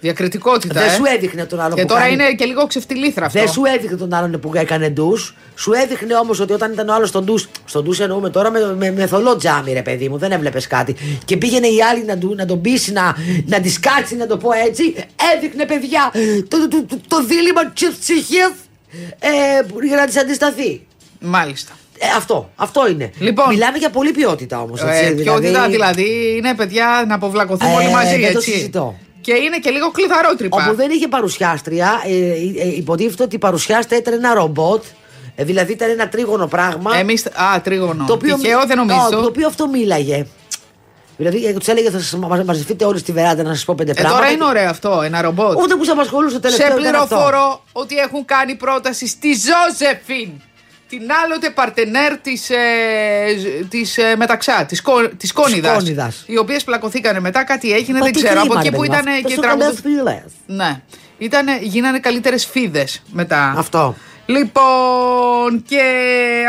Διακριτικότητα. 0.00 0.80
Δεν 0.80 0.88
ε. 0.88 0.92
σου 0.92 1.02
έδειχνε 1.16 1.44
τον 1.44 1.60
άλλο 1.60 1.74
Και 1.74 1.80
που 1.82 1.86
τώρα 1.88 2.00
κάνει- 2.00 2.12
είναι 2.12 2.32
και 2.32 2.44
λίγο 2.44 2.66
ξεφτιλίθρα 2.66 3.26
αυτό. 3.26 3.38
Δεν 3.38 3.48
σου 3.48 3.62
έδειχνε 3.76 3.96
τον 3.96 4.14
άλλον 4.14 4.40
που 4.40 4.50
έκανε 4.54 4.88
ντους. 4.88 5.34
Σου 5.54 5.72
έδειχνε 5.72 6.14
όμως 6.14 6.40
ότι 6.40 6.52
όταν 6.52 6.72
ήταν 6.72 6.88
ο 6.88 6.94
άλλος 6.94 7.08
στον 7.08 7.24
ντου. 7.24 7.38
Στον 7.64 7.84
ντους 7.84 8.00
εννοούμε 8.00 8.30
τώρα 8.30 8.50
με, 8.50 8.74
με, 8.78 8.90
με 8.92 9.06
θολό 9.06 9.36
τζάμι, 9.36 9.72
ρε 9.72 9.82
παιδί 9.82 10.08
μου, 10.08 10.18
δεν 10.18 10.32
έβλεπες 10.32 10.66
κάτι. 10.66 10.96
Και 11.24 11.36
πήγαινε 11.36 11.66
η 11.66 11.82
άλλη 11.90 12.04
να, 12.04 12.18
του, 12.18 12.34
να 12.36 12.46
τον 12.46 12.60
πείσει, 12.60 12.92
να, 12.92 13.14
να 13.46 13.60
τη 13.60 13.68
σκάτσει, 13.70 14.16
να 14.16 14.26
το 14.26 14.36
πω 14.36 14.48
έτσι. 14.66 14.94
Έδειχνε, 15.36 15.66
παιδιά, 15.66 16.12
το, 16.48 16.68
το, 16.68 16.84
το, 16.84 16.96
το 17.08 17.24
δίλημα 17.24 17.66
της 17.70 17.88
ψυχής 18.00 18.50
ε, 19.18 19.62
που- 19.68 19.82
για 19.84 19.96
να 19.96 20.06
της 20.06 20.16
αντισταθεί. 20.16 20.86
Μάλιστα. 21.20 21.72
Ε, 21.98 22.06
αυτό, 22.16 22.50
αυτό 22.56 22.88
είναι. 22.88 23.10
Λοιπόν. 23.18 23.48
Μιλάμε 23.48 23.78
για 23.78 23.90
πολλή 23.90 24.10
ποιότητα 24.12 24.60
όμως. 24.60 24.80
Ε, 24.80 25.12
ποιότητα 25.16 25.68
δηλαδή 25.68 26.34
είναι 26.36 26.54
παιδιά 26.54 27.04
να 27.08 27.14
αποβλακωθούμε 27.14 27.72
Ε, 27.72 27.76
όλοι 27.76 27.90
μαζί. 27.92 28.18
δεν 28.20 28.32
το 28.32 28.38
έτσι. 28.38 28.50
συζητώ. 28.50 28.98
Και 29.28 29.34
είναι 29.34 29.58
και 29.58 29.70
λίγο 29.70 29.90
κλειδαρότρυπα. 29.90 30.64
Όπου 30.66 30.76
δεν 30.76 30.90
είχε 30.90 31.08
παρουσιάστρια, 31.08 32.02
ε, 32.04 32.10
ε, 32.10 32.62
ε, 32.62 32.76
υποτίθεται 32.76 33.22
ότι 33.22 33.34
η 33.34 33.38
παρουσιάστρια 33.38 33.98
ήταν 33.98 34.14
ένα 34.14 34.34
ρομπότ. 34.34 34.84
Ε, 35.34 35.44
δηλαδή 35.44 35.72
ήταν 35.72 35.90
ένα 35.90 36.08
τρίγωνο 36.08 36.46
πράγμα. 36.46 36.96
Εμείς, 36.96 37.26
α, 37.26 37.60
τρίγωνο. 37.60 38.04
Το 38.06 38.12
οποίο, 38.12 38.36
Τυχαίο 38.36 38.66
δεν 38.66 38.76
νομίζω. 38.76 39.06
Ω, 39.06 39.10
το 39.10 39.26
οποίο 39.26 39.46
αυτό 39.46 39.68
μίλαγε. 39.68 40.26
Δηλαδή 41.16 41.54
τους 41.58 41.68
έλεγε 41.68 41.90
θα 41.90 41.98
σας 41.98 42.14
μα- 42.14 42.42
μαζευτείτε 42.44 42.84
όλοι 42.84 42.98
στη 42.98 43.12
βεράντα 43.12 43.42
να 43.42 43.54
σας 43.54 43.64
πω 43.64 43.74
πέντε 43.74 43.90
ε, 43.90 43.94
πράγματα. 43.94 44.18
τώρα 44.18 44.30
είναι 44.30 44.44
ωραίο 44.44 44.68
αυτό, 44.68 45.00
ένα 45.04 45.22
ρομπότ. 45.22 45.58
Ούτε 45.62 45.74
που 45.74 45.84
σε 45.84 45.90
απασχολούσε 45.90 46.40
τελευταίο. 46.40 46.66
Σε 46.66 46.80
ήταν 46.80 46.94
αυτό. 46.94 47.06
πληροφορώ 47.06 47.62
ότι 47.72 47.96
έχουν 47.96 48.24
κάνει 48.24 48.54
πρόταση 48.54 49.06
στη 49.06 49.28
Ζώζεφιν. 49.32 50.30
Την 50.88 51.02
άλλοτε 51.24 51.50
παρτενέρ 51.50 52.16
της, 52.16 52.50
ε, 52.50 52.56
της 53.68 53.98
ε, 53.98 54.16
Μεταξά, 54.16 54.64
της, 54.64 54.82
Κο, 54.82 55.08
της 55.16 55.32
Κόνιδας, 55.32 55.76
Κόνιδας. 55.76 56.24
Οι 56.26 56.38
οποίες 56.38 56.64
πλακωθήκανε 56.64 57.20
μετά, 57.20 57.44
κάτι 57.44 57.72
έγινε, 57.72 57.98
Μα 57.98 58.04
δεν 58.04 58.12
τι 58.12 58.22
ξέρω. 58.22 58.40
Από 58.40 58.54
κρίμα, 58.54 58.60
εκεί 58.60 58.70
ρε 58.70 58.76
που 58.76 58.82
παιδί 58.82 58.92
μου, 58.92 58.98
ήταν 59.00 59.14
αυτό 59.14 59.28
και 59.28 59.34
σου 59.34 59.40
τραγουδούσαν. 59.40 59.82
καλές 59.82 59.98
φίλες. 60.02 60.32
Ναι. 60.46 60.80
Ήτανε, 61.18 61.58
γίνανε 61.62 61.98
καλύτερες 61.98 62.46
φίδες 62.46 63.02
μετά. 63.12 63.54
Αυτό. 63.56 63.94
Λοιπόν, 64.26 65.62
και 65.68 65.82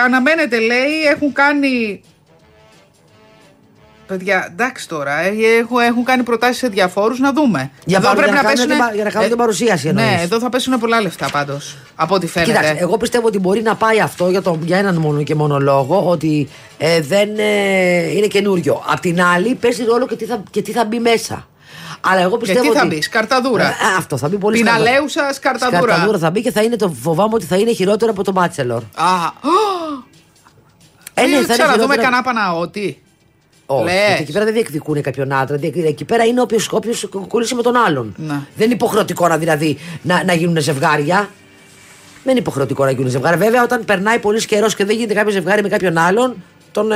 αναμένεται 0.04 0.60
λέει, 0.60 1.04
έχουν 1.12 1.34
κάνει. 1.34 2.02
Παιδιά, 4.10 4.48
εντάξει 4.52 4.88
τώρα, 4.88 5.20
ε, 5.20 5.32
έχουν, 5.60 5.78
έχουν 5.80 6.04
κάνει 6.04 6.24
προτάσεις 6.24 6.58
σε 6.58 6.68
διαφόρους 6.68 7.20
να 7.20 7.34
δούμε. 7.34 7.72
Για 7.86 8.00
παρου- 8.00 8.24
για 8.24 8.32
να 8.32 8.38
κάνουν 8.38 8.52
πέσουνε- 8.52 8.76
την 8.78 8.86
πα- 8.88 8.94
για 8.96 9.04
να 9.04 9.10
κάνουν 9.10 9.28
την 9.30 9.38
παρουσίαση 9.38 9.92
Ναι, 9.92 10.02
εννοείς. 10.02 10.22
εδώ 10.24 10.40
θα 10.40 10.50
πέσουν 10.50 10.80
πολλά 10.80 11.02
λεφτά 11.02 11.30
πάντως. 11.32 11.76
Από 11.96 12.16
ό,τι 12.16 12.28
φαίνεται. 12.28 12.52
Κοίταξε, 12.52 12.76
εγώ 12.80 12.98
πιστεύω 12.98 13.28
ότι 13.28 13.40
μπορεί 13.40 13.62
να 13.62 13.76
πάει 13.76 14.00
αυτό 14.00 14.30
για, 14.30 14.42
το, 14.42 14.60
για 14.64 14.78
έναν 14.78 14.96
μόνο 14.96 15.24
και 15.24 15.36
μόνο 15.36 15.60
λόγο, 15.60 16.10
ότι 16.10 16.50
ε, 16.78 17.02
δεν 17.02 17.30
ε, 17.38 18.12
είναι 18.12 18.28
καινούριο. 18.28 18.84
Απ' 18.88 19.00
την 19.00 19.22
άλλη, 19.22 19.56
παίζει 19.56 19.84
ρόλο 19.84 20.08
και 20.08 20.16
τι 20.16 20.26
θα, 20.26 20.44
και 20.52 20.62
τι 20.62 20.72
θα 20.72 20.86
μπει 20.86 21.00
μέσα. 21.00 21.48
Αλλά 22.02 22.22
εγώ 22.22 22.32
Και 22.38 22.46
πιστεύω. 22.46 22.62
τι 22.72 22.76
θα 22.78 22.84
ότι... 22.86 22.96
μπει, 22.96 23.02
σκαρταδούρα. 23.02 23.64
Ε, 23.68 23.74
αυτό 23.98 24.18
θα 24.18 24.28
μπει 24.28 24.38
πολύ 24.38 24.58
Πιναλέουσα 24.58 25.34
σκαρταδούρα. 25.34 25.82
Σκαρταδούρα 25.82 26.18
θα 26.18 26.30
μπει 26.32 26.42
και 26.42 26.52
θα 26.52 26.62
είναι 26.62 26.76
το 26.76 26.90
φοβάμαι 27.02 27.34
ότι 27.34 27.46
θα 27.46 27.56
είναι 27.58 27.72
χειρότερο 27.74 28.12
από 28.12 28.24
το 28.24 28.34
Bachelor. 28.36 28.82
Α, 28.96 29.08
Ε, 31.14 31.22
ναι, 31.22 31.28
δεν 31.28 31.46
θα 31.46 31.54
είναι 31.54 31.54
ξαναδούμε 31.54 31.74
χειρότερο- 31.82 32.02
κανένα 32.02 32.22
παναότη. 32.22 33.02
Όχι, 33.72 33.84
Λες. 33.84 33.94
γιατί 34.08 34.22
εκεί 34.22 34.32
πέρα 34.32 34.46
δεν 34.46 34.54
διεκδικούν 34.54 35.02
κάποιον 35.02 35.34
άντρα. 35.34 35.58
διεκ- 35.58 35.78
Εκεί 35.78 36.06
πέρα 36.06 36.26
είναι 36.26 36.42
όποιος 36.42 36.70
κολλήσει 37.28 37.56
με 37.56 37.62
τον 37.62 37.76
άλλον. 37.76 38.14
Ναι. 38.18 38.34
Δεν 38.56 38.66
είναι 38.66 38.74
υποχρεωτικό 38.74 39.28
να, 39.28 39.38
δηλαδή, 39.38 39.78
να, 40.02 40.24
να 40.24 40.34
γίνουν 40.34 40.58
ζευγάρια. 40.62 41.30
Δεν 42.24 42.32
είναι 42.32 42.40
υποχρεωτικό 42.40 42.86
να 42.86 42.92
γίνουν 42.92 43.10
ζευγάρια. 43.10 43.38
Βέβαια, 43.38 43.64
όταν 43.64 43.86
περνάει 43.86 44.20
πολύς 44.20 44.46
καιρός 44.46 44.76
και 44.76 44.86
δεν 44.86 44.96
γίνεται 44.96 45.14
κάποιο 45.14 45.32
ζευγάρι 45.32 45.62
με 45.62 45.70
κάποιον 45.70 45.98
άλλον, 45.98 46.36
τον. 46.72 46.92
Ε... 46.92 46.96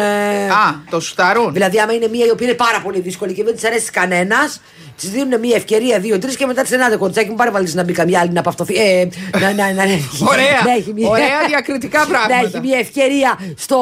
Α, 0.50 0.82
το 0.90 1.00
σουτάρουν. 1.00 1.54
Δηλαδή, 1.54 1.80
άμα 1.80 1.94
είναι 1.94 2.08
μία 2.08 2.26
η 2.26 2.30
οποία 2.30 2.48
είναι 2.48 2.56
πάρα 2.56 2.82
πολύ 2.84 3.00
δύσκολη 3.00 3.34
και 3.34 3.44
δεν 3.44 3.56
της 3.56 3.64
αρέσει 3.64 3.92
κανένας, 3.92 4.62
της 4.98 5.10
δίνουν 5.10 5.40
μία 5.40 5.56
ευκαιρία, 5.56 6.00
δύο-τρει 6.00 6.36
και 6.36 6.46
μετά 6.46 6.62
τη 6.62 6.72
λένε: 6.78 6.96
Κορτσάκι 6.96 7.30
μου, 7.30 7.36
πάρε 7.36 7.50
βάλει 7.52 7.72
να 7.74 7.84
μπει 7.84 7.94
καμιά 7.94 8.20
άλλη 8.20 8.32
να 8.32 8.42
παυτοθεί. 8.42 8.74
Ε, 8.76 9.08
να, 9.40 9.54
να, 9.54 9.74
να, 9.74 9.84
Ωραία. 10.30 10.62
να 10.66 10.72
έχει 10.78 10.94
μία- 10.94 11.10
Ωραία 11.10 11.46
διακριτικά 11.48 12.00
να 12.04 12.06
πράγματα. 12.06 12.36
έχει 12.46 12.60
μια 12.60 12.78
ευκαιρία 12.80 13.40
στο, 13.58 13.78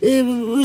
ε, 0.00 0.08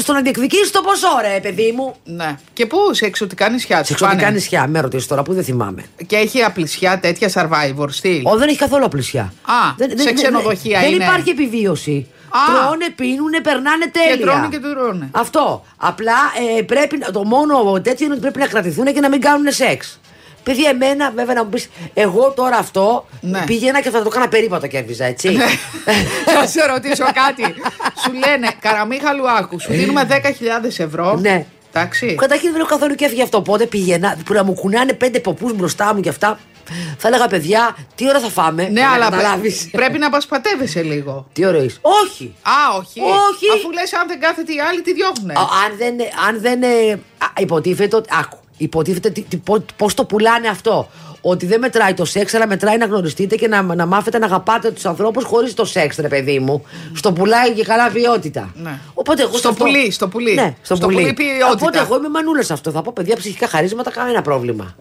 στο 0.02 0.14
να 0.14 0.22
διεκδικήσει 0.22 0.72
το 0.72 0.82
ποσό, 0.82 1.20
ρε 1.34 1.40
παιδί 1.40 1.74
μου. 1.78 1.96
Ναι. 2.04 2.36
Και 2.54 2.66
πού, 2.66 2.78
σε 2.92 3.06
εξωτικά 3.06 3.50
νησιά. 3.50 3.76
Σε 3.78 3.82
τους 3.82 3.92
εξωτικά 3.92 4.18
πάνε; 4.24 4.36
νησιά, 4.36 4.68
με 4.68 4.80
ρωτήσεις 4.80 5.08
τώρα 5.08 5.24
που 5.24 5.34
δεν 5.34 5.44
θυμάμαι. 5.44 5.84
Και 6.08 6.16
έχει 6.16 6.42
απλησιά 6.42 7.00
τέτοια 7.00 7.30
survivor 7.34 7.86
στυλ. 7.90 8.22
Ω, 8.26 8.38
δεν 8.38 8.48
έχει 8.50 8.58
καθόλου 8.58 8.86
απλησιά. 8.86 9.34
Α, 9.42 9.86
σε 9.96 10.14
ξενοδοχεία 10.14 10.80
δεν, 10.80 10.90
είναι. 10.90 10.98
Δεν 10.98 11.08
υπάρχει 11.08 11.30
επιβίωση. 11.30 12.08
Α. 12.32 12.40
Τρώνε, 12.66 12.90
πίνουνε, 12.96 13.40
περνάνε 13.42 13.86
τέλεια. 13.92 14.16
Και 14.16 14.22
τρώνε 14.24 14.48
και 14.48 14.60
τρώνε. 14.60 15.08
Αυτό. 15.12 15.66
Απλά 15.78 16.18
ε, 16.58 16.62
πρέπει, 16.62 16.98
να- 16.98 17.12
το 17.12 17.24
μόνο 17.24 17.82
τέτοιο 17.82 18.06
είναι 18.06 18.14
ότι 18.14 18.22
πρέπει 18.22 18.40
να 18.40 18.48
κρατηθούν 18.48 18.86
και 18.94 19.00
να 19.00 19.10
μην 19.10 19.22
κάνουν 19.22 19.52
σεξ. 19.52 20.00
Παιδιά, 20.44 20.70
εμένα, 20.70 21.12
βέβαια, 21.16 21.34
να 21.36 21.44
μου 21.44 21.50
πεις, 21.50 21.70
εγώ 21.94 22.32
τώρα 22.36 22.58
αυτό 22.58 23.06
Ναι. 23.22 23.44
πήγαινα 23.46 23.82
και 23.82 23.90
θα 23.90 24.00
το 24.02 24.06
έκανα 24.12 24.28
περίπατο 24.28 24.68
και 24.68 24.78
έβριζα, 24.78 25.06
έτσι. 25.06 25.38
Θα 26.36 26.48
σε 26.48 26.66
ρωτήσω 26.66 27.04
κάτι. 27.14 27.54
σου 28.04 28.12
λένε 28.14 28.48
Καραμίχαλου 28.60 29.30
άκου, 29.30 29.60
σου 29.60 29.72
δίνουμε 29.72 30.08
10.000 30.10 30.20
ευρώ. 30.78 31.18
Ναι. 31.22 31.46
Εντάξει. 31.74 32.16
Καταρχήν 32.20 32.52
δεν 32.52 32.60
έχω 32.60 32.70
καθόλου 32.70 32.96
κέφι 32.96 33.14
γι' 33.16 33.22
αυτό. 33.22 33.38
Οπότε 33.38 33.66
πήγαινα 33.66 34.18
που 34.26 34.34
να 34.34 34.44
μου 34.44 34.54
κουνάνε 34.54 34.94
πέντε 34.94 35.20
ποπούς 35.20 35.54
μπροστά 35.54 35.94
μου 35.94 36.02
και 36.02 36.10
αυτά. 36.10 36.40
Θα 36.98 37.08
έλεγα, 37.08 37.28
παιδιά, 37.28 37.76
τι 37.96 38.08
ώρα 38.10 38.20
θα 38.20 38.30
φάμε. 38.30 38.64
Ναι, 38.64 38.70
Για 38.70 38.88
να 38.88 38.94
αλλά 38.94 39.10
καταλάβεις. 39.10 39.70
πρέπει 39.72 39.98
να 39.98 40.10
πασπατεύεσαι 40.10 40.82
λίγο. 40.82 41.28
Τι 41.34 41.46
ωραίος. 41.46 41.80
Όχι. 41.82 42.34
Α, 42.42 42.78
όχι. 42.78 43.00
Όχι. 43.00 43.46
Αφού 43.56 43.72
λες, 43.72 43.94
αν 43.94 44.08
δεν 44.08 44.20
κάθεται 44.20 44.54
η 44.54 44.60
άλλη, 44.70 44.82
τη 44.82 44.94
διώχνουνε. 44.94 45.34
Α, 45.34 45.42
αν 45.42 45.78
δεν, 45.78 45.96
αν 46.28 46.42
δεν 46.42 46.64
ε, 46.64 46.92
α, 47.18 47.28
υποτίθεται 47.40 47.96
ότι. 47.96 48.10
Άκου. 48.20 48.38
Υποτίθεται 48.58 49.10
τι- 49.10 49.22
τι- 49.22 49.38
πώ 49.38 49.66
πώς 49.78 49.94
το 49.94 50.06
πουλάνε 50.06 50.48
αυτό. 50.48 50.90
Ότι 51.24 51.46
δεν 51.46 51.60
μετράει 51.60 51.94
το 51.94 52.06
σεξ, 52.06 52.34
αλλά 52.34 52.48
μετράει 52.48 52.78
να 52.78 52.86
γνωριστείτε 52.86 53.36
και 53.36 53.48
να, 53.48 53.62
να 53.62 53.86
μάθετε 53.86 54.18
να 54.18 54.26
αγαπάτε 54.26 54.72
τους 54.72 54.86
ανθρώπους 54.86 55.24
χωρίς 55.24 55.54
το 55.54 55.66
σεξ, 55.66 55.98
ρε 55.98 56.08
παιδί 56.08 56.40
μου. 56.40 56.66
Στο 56.94 57.12
πουλάει 57.14 57.52
και 57.52 57.64
καλά 57.64 57.90
ποιότητα. 57.90 58.52
Ναι. 58.56 58.80
Οπότε 58.94 59.22
εγώ 59.22 59.32
σε 59.32 59.38
Στο 59.38 59.50
αυτό- 59.50 59.64
πουλί, 59.64 59.92
στο 59.92 60.08
πουλί. 60.08 60.34
Ναι, 60.34 60.56
στο, 60.62 60.76
Στο 60.76 60.86
πουλί. 60.86 60.98
πουλί 61.02 61.14
ποιότητα. 61.14 61.48
Οπότε 61.52 61.80
εγώ 61.80 61.96
είμαι 61.98 62.10
μανούλας 62.10 62.46
σε 62.46 62.54
αυτό. 62.54 62.72
Θα 62.72 62.82
πω 62.82 62.92
παιδιά 62.96 63.16
ψυχικά 63.16 63.48
χαρίσματα, 63.48 63.92
κανένα 63.92 64.22
πρόβλημα. 64.22 64.76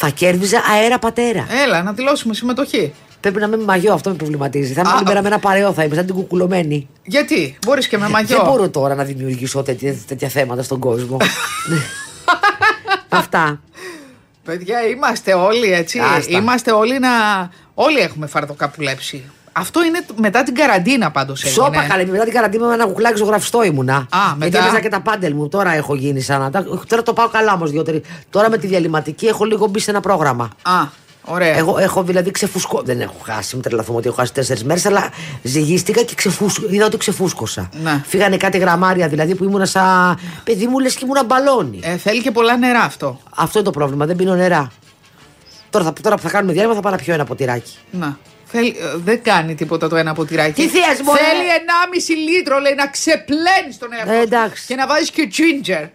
Θα 0.00 0.08
κέρδιζα 0.08 0.62
αέρα 0.72 0.98
πατέρα. 0.98 1.46
Έλα, 1.64 1.82
να 1.82 1.92
δηλώσουμε 1.92 2.34
συμμετοχή. 2.34 2.92
Πρέπει 3.20 3.38
να 3.38 3.46
είμαι 3.46 3.56
με 3.56 3.64
μαγιό, 3.64 3.92
αυτό 3.92 4.10
με 4.10 4.16
προβληματίζει. 4.16 4.72
Θα 4.72 4.80
είμαι 4.80 4.90
Α, 4.90 4.94
όλη 4.94 5.04
μέρα 5.04 5.18
α. 5.18 5.22
με 5.22 5.28
ένα 5.28 5.38
παρεό, 5.38 5.72
θα 5.72 5.84
είμαι 5.84 5.94
σαν 5.94 6.06
την 6.06 6.14
κουκουλωμένη. 6.14 6.88
Γιατί, 7.04 7.58
μπορείς 7.66 7.88
και 7.88 7.98
με 7.98 8.08
μαγιό. 8.08 8.36
Δεν 8.36 8.46
μπορώ 8.46 8.68
τώρα 8.68 8.94
να 8.94 9.04
δημιουργήσω 9.04 9.62
τέτοια, 9.62 9.94
τέτοια 10.06 10.28
θέματα 10.28 10.62
στον 10.62 10.78
κόσμο. 10.78 11.16
Αυτά. 13.08 13.60
Παιδιά, 14.44 14.86
είμαστε 14.86 15.34
όλοι 15.34 15.72
έτσι. 15.72 15.98
Άστα. 15.98 16.38
Είμαστε 16.38 16.72
όλοι 16.72 16.98
να. 16.98 17.08
Όλοι 17.74 17.98
έχουμε 17.98 18.26
φαρδοκαπουλέψει. 18.26 19.24
Αυτό 19.58 19.84
είναι 19.84 20.04
μετά 20.16 20.42
την 20.42 20.54
καραντίνα 20.54 21.10
πάντως 21.10 21.44
έγινε. 21.44 21.62
Σώπα 21.62 21.86
καλέ, 21.86 22.06
μετά 22.06 22.24
την 22.24 22.32
καραντίνα 22.32 22.66
με 22.66 22.74
ένα 22.74 22.86
κουκλάκι 22.86 23.16
ζωγραφιστό 23.16 23.62
ήμουνα. 23.62 23.94
Α, 23.94 24.06
Γιατί 24.10 24.38
μετά; 24.38 24.58
έπαιζα 24.58 24.80
και 24.80 24.88
τα 24.88 25.00
πάντελ 25.00 25.34
μου. 25.34 25.48
Τώρα 25.48 25.72
έχω 25.74 25.94
γίνει 25.94 26.20
σαν 26.20 26.40
να 26.40 26.50
τα. 26.50 26.64
Τώρα 26.88 27.02
το 27.02 27.12
πάω 27.12 27.28
καλά 27.28 27.52
όμως. 27.52 27.70
Τώρα 28.30 28.50
με 28.50 28.58
τη 28.58 28.66
διαλυματική 28.66 29.26
έχω 29.26 29.44
λίγο 29.44 29.66
μπει 29.66 29.80
σε 29.80 29.90
ένα 29.90 30.00
πρόγραμμα. 30.00 30.48
Α, 30.62 30.72
ωραία. 31.24 31.56
Εγώ 31.56 31.78
έχω 31.78 32.02
δηλαδή 32.02 32.30
ξεφουσκώ. 32.30 32.82
Δεν 32.84 33.00
έχω 33.00 33.16
χάσει, 33.22 33.54
μην 33.54 33.64
τρελαθούμε 33.64 33.98
ότι 33.98 34.08
έχω 34.08 34.16
χάσει 34.16 34.32
τέσσερις 34.32 34.64
μέρες, 34.64 34.86
αλλά 34.86 35.10
ζυγίστηκα 35.42 36.02
και 36.02 36.14
ξεφούσκω. 36.14 36.66
είδα 36.68 36.84
ότι 36.86 36.96
ξεφούσκωσα. 36.96 37.68
Ναι. 37.82 38.02
Φύγανε 38.06 38.36
κάτι 38.36 38.58
γραμμάρια 38.58 39.08
δηλαδή 39.08 39.34
που 39.34 39.44
ήμουνα 39.44 39.66
σαν. 39.66 40.18
παιδί 40.44 40.66
μου 40.66 40.78
λες 40.78 40.94
και 40.94 41.04
ήμουνα 41.04 41.24
μπαλόνι. 41.24 41.80
Ε, 41.82 41.96
θέλει 41.96 42.22
και 42.22 42.30
πολλά 42.30 42.56
νερά 42.56 42.80
αυτό. 42.80 43.20
Αυτό 43.36 43.58
είναι 43.58 43.66
το 43.66 43.72
πρόβλημα, 43.78 44.06
δεν 44.06 44.16
πίνω 44.16 44.34
νερά. 44.34 44.70
Τώρα, 45.70 45.84
θα, 45.84 45.92
τώρα 46.02 46.16
που 46.16 46.22
θα 46.22 46.30
κάνουμε 46.30 46.52
διάλειμμα 46.52 46.74
θα 46.74 46.80
πάω 46.80 46.92
να 46.92 46.98
πιω 46.98 47.14
ένα 47.14 47.24
ποτηράκι. 47.24 47.76
Να. 47.90 48.18
Θέλει, 48.50 48.68
ε, 48.68 48.96
δεν 49.04 49.22
κάνει 49.22 49.54
τίποτα 49.54 49.88
το 49.88 49.96
ένα 49.96 50.14
ποτηράκι. 50.14 50.62
Τι 50.62 50.68
θες, 50.68 51.00
μωρέ; 51.04 51.18
Θέλει 51.20 51.48
1,5 51.48 52.14
λίτρο, 52.14 52.58
λέει, 52.58 52.74
να 52.74 52.86
ξεπλένει 52.86 53.74
τον 53.78 53.92
εαυτό. 53.92 54.12
Ε, 54.12 54.16
σου 54.16 54.22
εντάξει. 54.22 54.66
Και 54.66 54.74
να 54.74 54.86
βάζεις 54.86 55.10
και 55.10 55.28
ginger. 55.36 55.88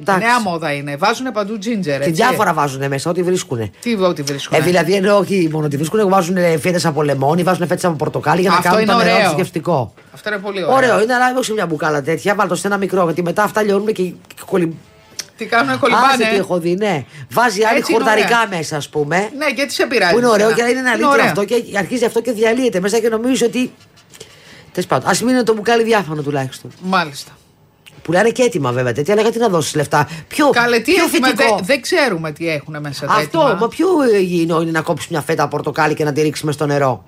Εντάξει. 0.00 0.26
Νέα 0.26 0.40
μόδα 0.40 0.72
είναι. 0.72 0.96
Βάζουν 0.96 1.32
παντού 1.32 1.54
ginger. 1.54 1.82
Και 1.82 1.92
Έτσι. 1.92 2.10
διάφορα 2.10 2.52
βάζουν 2.52 2.86
μέσα, 2.88 3.10
ό,τι 3.10 3.22
βρίσκουν. 3.22 3.70
Τι 3.80 3.94
ό,τι 3.94 4.22
βρίσκουν. 4.22 4.58
Ε, 4.58 4.60
δηλαδή 4.60 4.94
ενώ 4.94 5.16
όχι 5.16 5.48
μόνο 5.52 5.66
ότι 5.66 5.76
βρίσκουν, 5.76 6.08
βάζουν 6.08 6.36
φέτε 6.36 6.80
από 6.84 7.02
λεμόνι, 7.02 7.42
βάζουν 7.42 7.66
φέτε 7.66 7.86
από 7.86 7.96
πορτοκάλι 7.96 8.40
για 8.40 8.50
να 8.50 8.56
Αυτό 8.56 8.68
κάνουν 8.68 8.82
είναι 8.84 8.92
το 8.92 8.98
νερό 8.98 9.16
ωραίο. 9.16 9.30
του 9.30 9.36
γευστικό. 9.36 9.94
Αυτό 10.14 10.28
είναι 10.28 10.38
πολύ 10.38 10.62
ωραίο. 10.64 10.76
Ωραίο 10.76 11.02
είναι, 11.02 11.14
αλλά 11.14 11.34
όχι 11.36 11.44
σε 11.44 11.52
μια 11.52 11.66
μπουκάλα 11.66 12.02
τέτοια. 12.02 12.34
Βάλτε 12.34 12.54
το 12.54 12.60
σε 12.60 12.66
ένα 12.66 12.76
μικρό, 12.76 13.04
γιατί 13.04 13.22
μετά 13.22 13.42
αυτά 13.42 13.62
λιώνουν 13.62 13.86
και, 13.86 14.02
και 14.02 14.14
κολλη... 14.46 14.76
Τι 15.36 15.46
κάνουν, 15.46 15.68
Άσε 15.68 15.78
κολυμπάνε. 15.78 16.28
τι 16.30 16.36
έχω 16.36 16.58
δει, 16.58 16.74
ναι. 16.74 17.04
Βάζει 17.30 17.62
άλλη 17.64 17.78
Έτσι 17.78 17.92
είναι 17.92 18.02
χορταρικά 18.02 18.36
ωραία. 18.40 18.56
μέσα, 18.58 18.76
ας 18.76 18.88
πούμε. 18.88 19.30
Ναι, 19.38 19.50
και 19.50 19.66
τι 19.66 19.72
σε 19.72 19.86
πειράζει. 19.86 20.12
Που 20.12 20.18
είναι 20.18 20.26
ωραίο 20.28 20.48
εσένα. 20.48 20.64
και 20.64 20.70
είναι 20.70 20.80
ένα 20.80 20.94
λίτρο 20.94 21.08
ωραίο. 21.10 21.24
αυτό 21.24 21.44
και 21.44 21.64
αρχίζει 21.76 22.04
αυτό 22.04 22.20
και 22.20 22.32
διαλύεται 22.32 22.80
μέσα 22.80 22.98
και 22.98 23.08
νομίζω 23.08 23.46
ότι. 23.46 23.72
Τέλος 24.72 24.88
πάντων, 24.88 25.08
ας 25.10 25.20
μην 25.22 25.34
είναι 25.34 25.42
το 25.42 25.54
μπουκάλι 25.54 25.82
διάφανο 25.82 26.22
τουλάχιστον. 26.22 26.70
Μάλιστα. 26.82 27.30
Πουλάνε 28.02 28.30
και 28.30 28.42
έτοιμα 28.42 28.72
βέβαια 28.72 28.92
τέτοια, 28.92 29.12
αλλά 29.12 29.22
γιατί 29.22 29.38
να 29.38 29.48
δώσεις 29.48 29.74
λεφτά; 29.74 30.08
Ποιο, 30.28 30.50
Καλέ, 30.50 30.78
τι 30.78 30.92
ποιο 30.92 31.04
έχουμε, 31.04 31.28
φυτικό. 31.28 31.54
δεν 31.56 31.64
δεν 31.64 31.80
ξέρουμε 31.80 32.32
τι 32.32 32.48
έχουν 32.48 32.76
μέσα 32.80 33.06
τα 33.06 33.12
Αυτό, 33.12 33.40
έτοιμα. 33.40 33.54
μα 33.60 33.68
πιο 33.68 33.88
υγιεινό 34.14 34.60
είναι 34.60 34.70
να 34.70 34.80
κόψεις 34.80 35.08
μια 35.08 35.20
φέτα 35.20 35.48
πορτοκάλι 35.48 35.94
και 35.94 36.04
να 36.04 36.12
τη 36.12 36.22
ρίξεις 36.22 36.54
στο 36.54 36.66
νερό; 36.66 37.04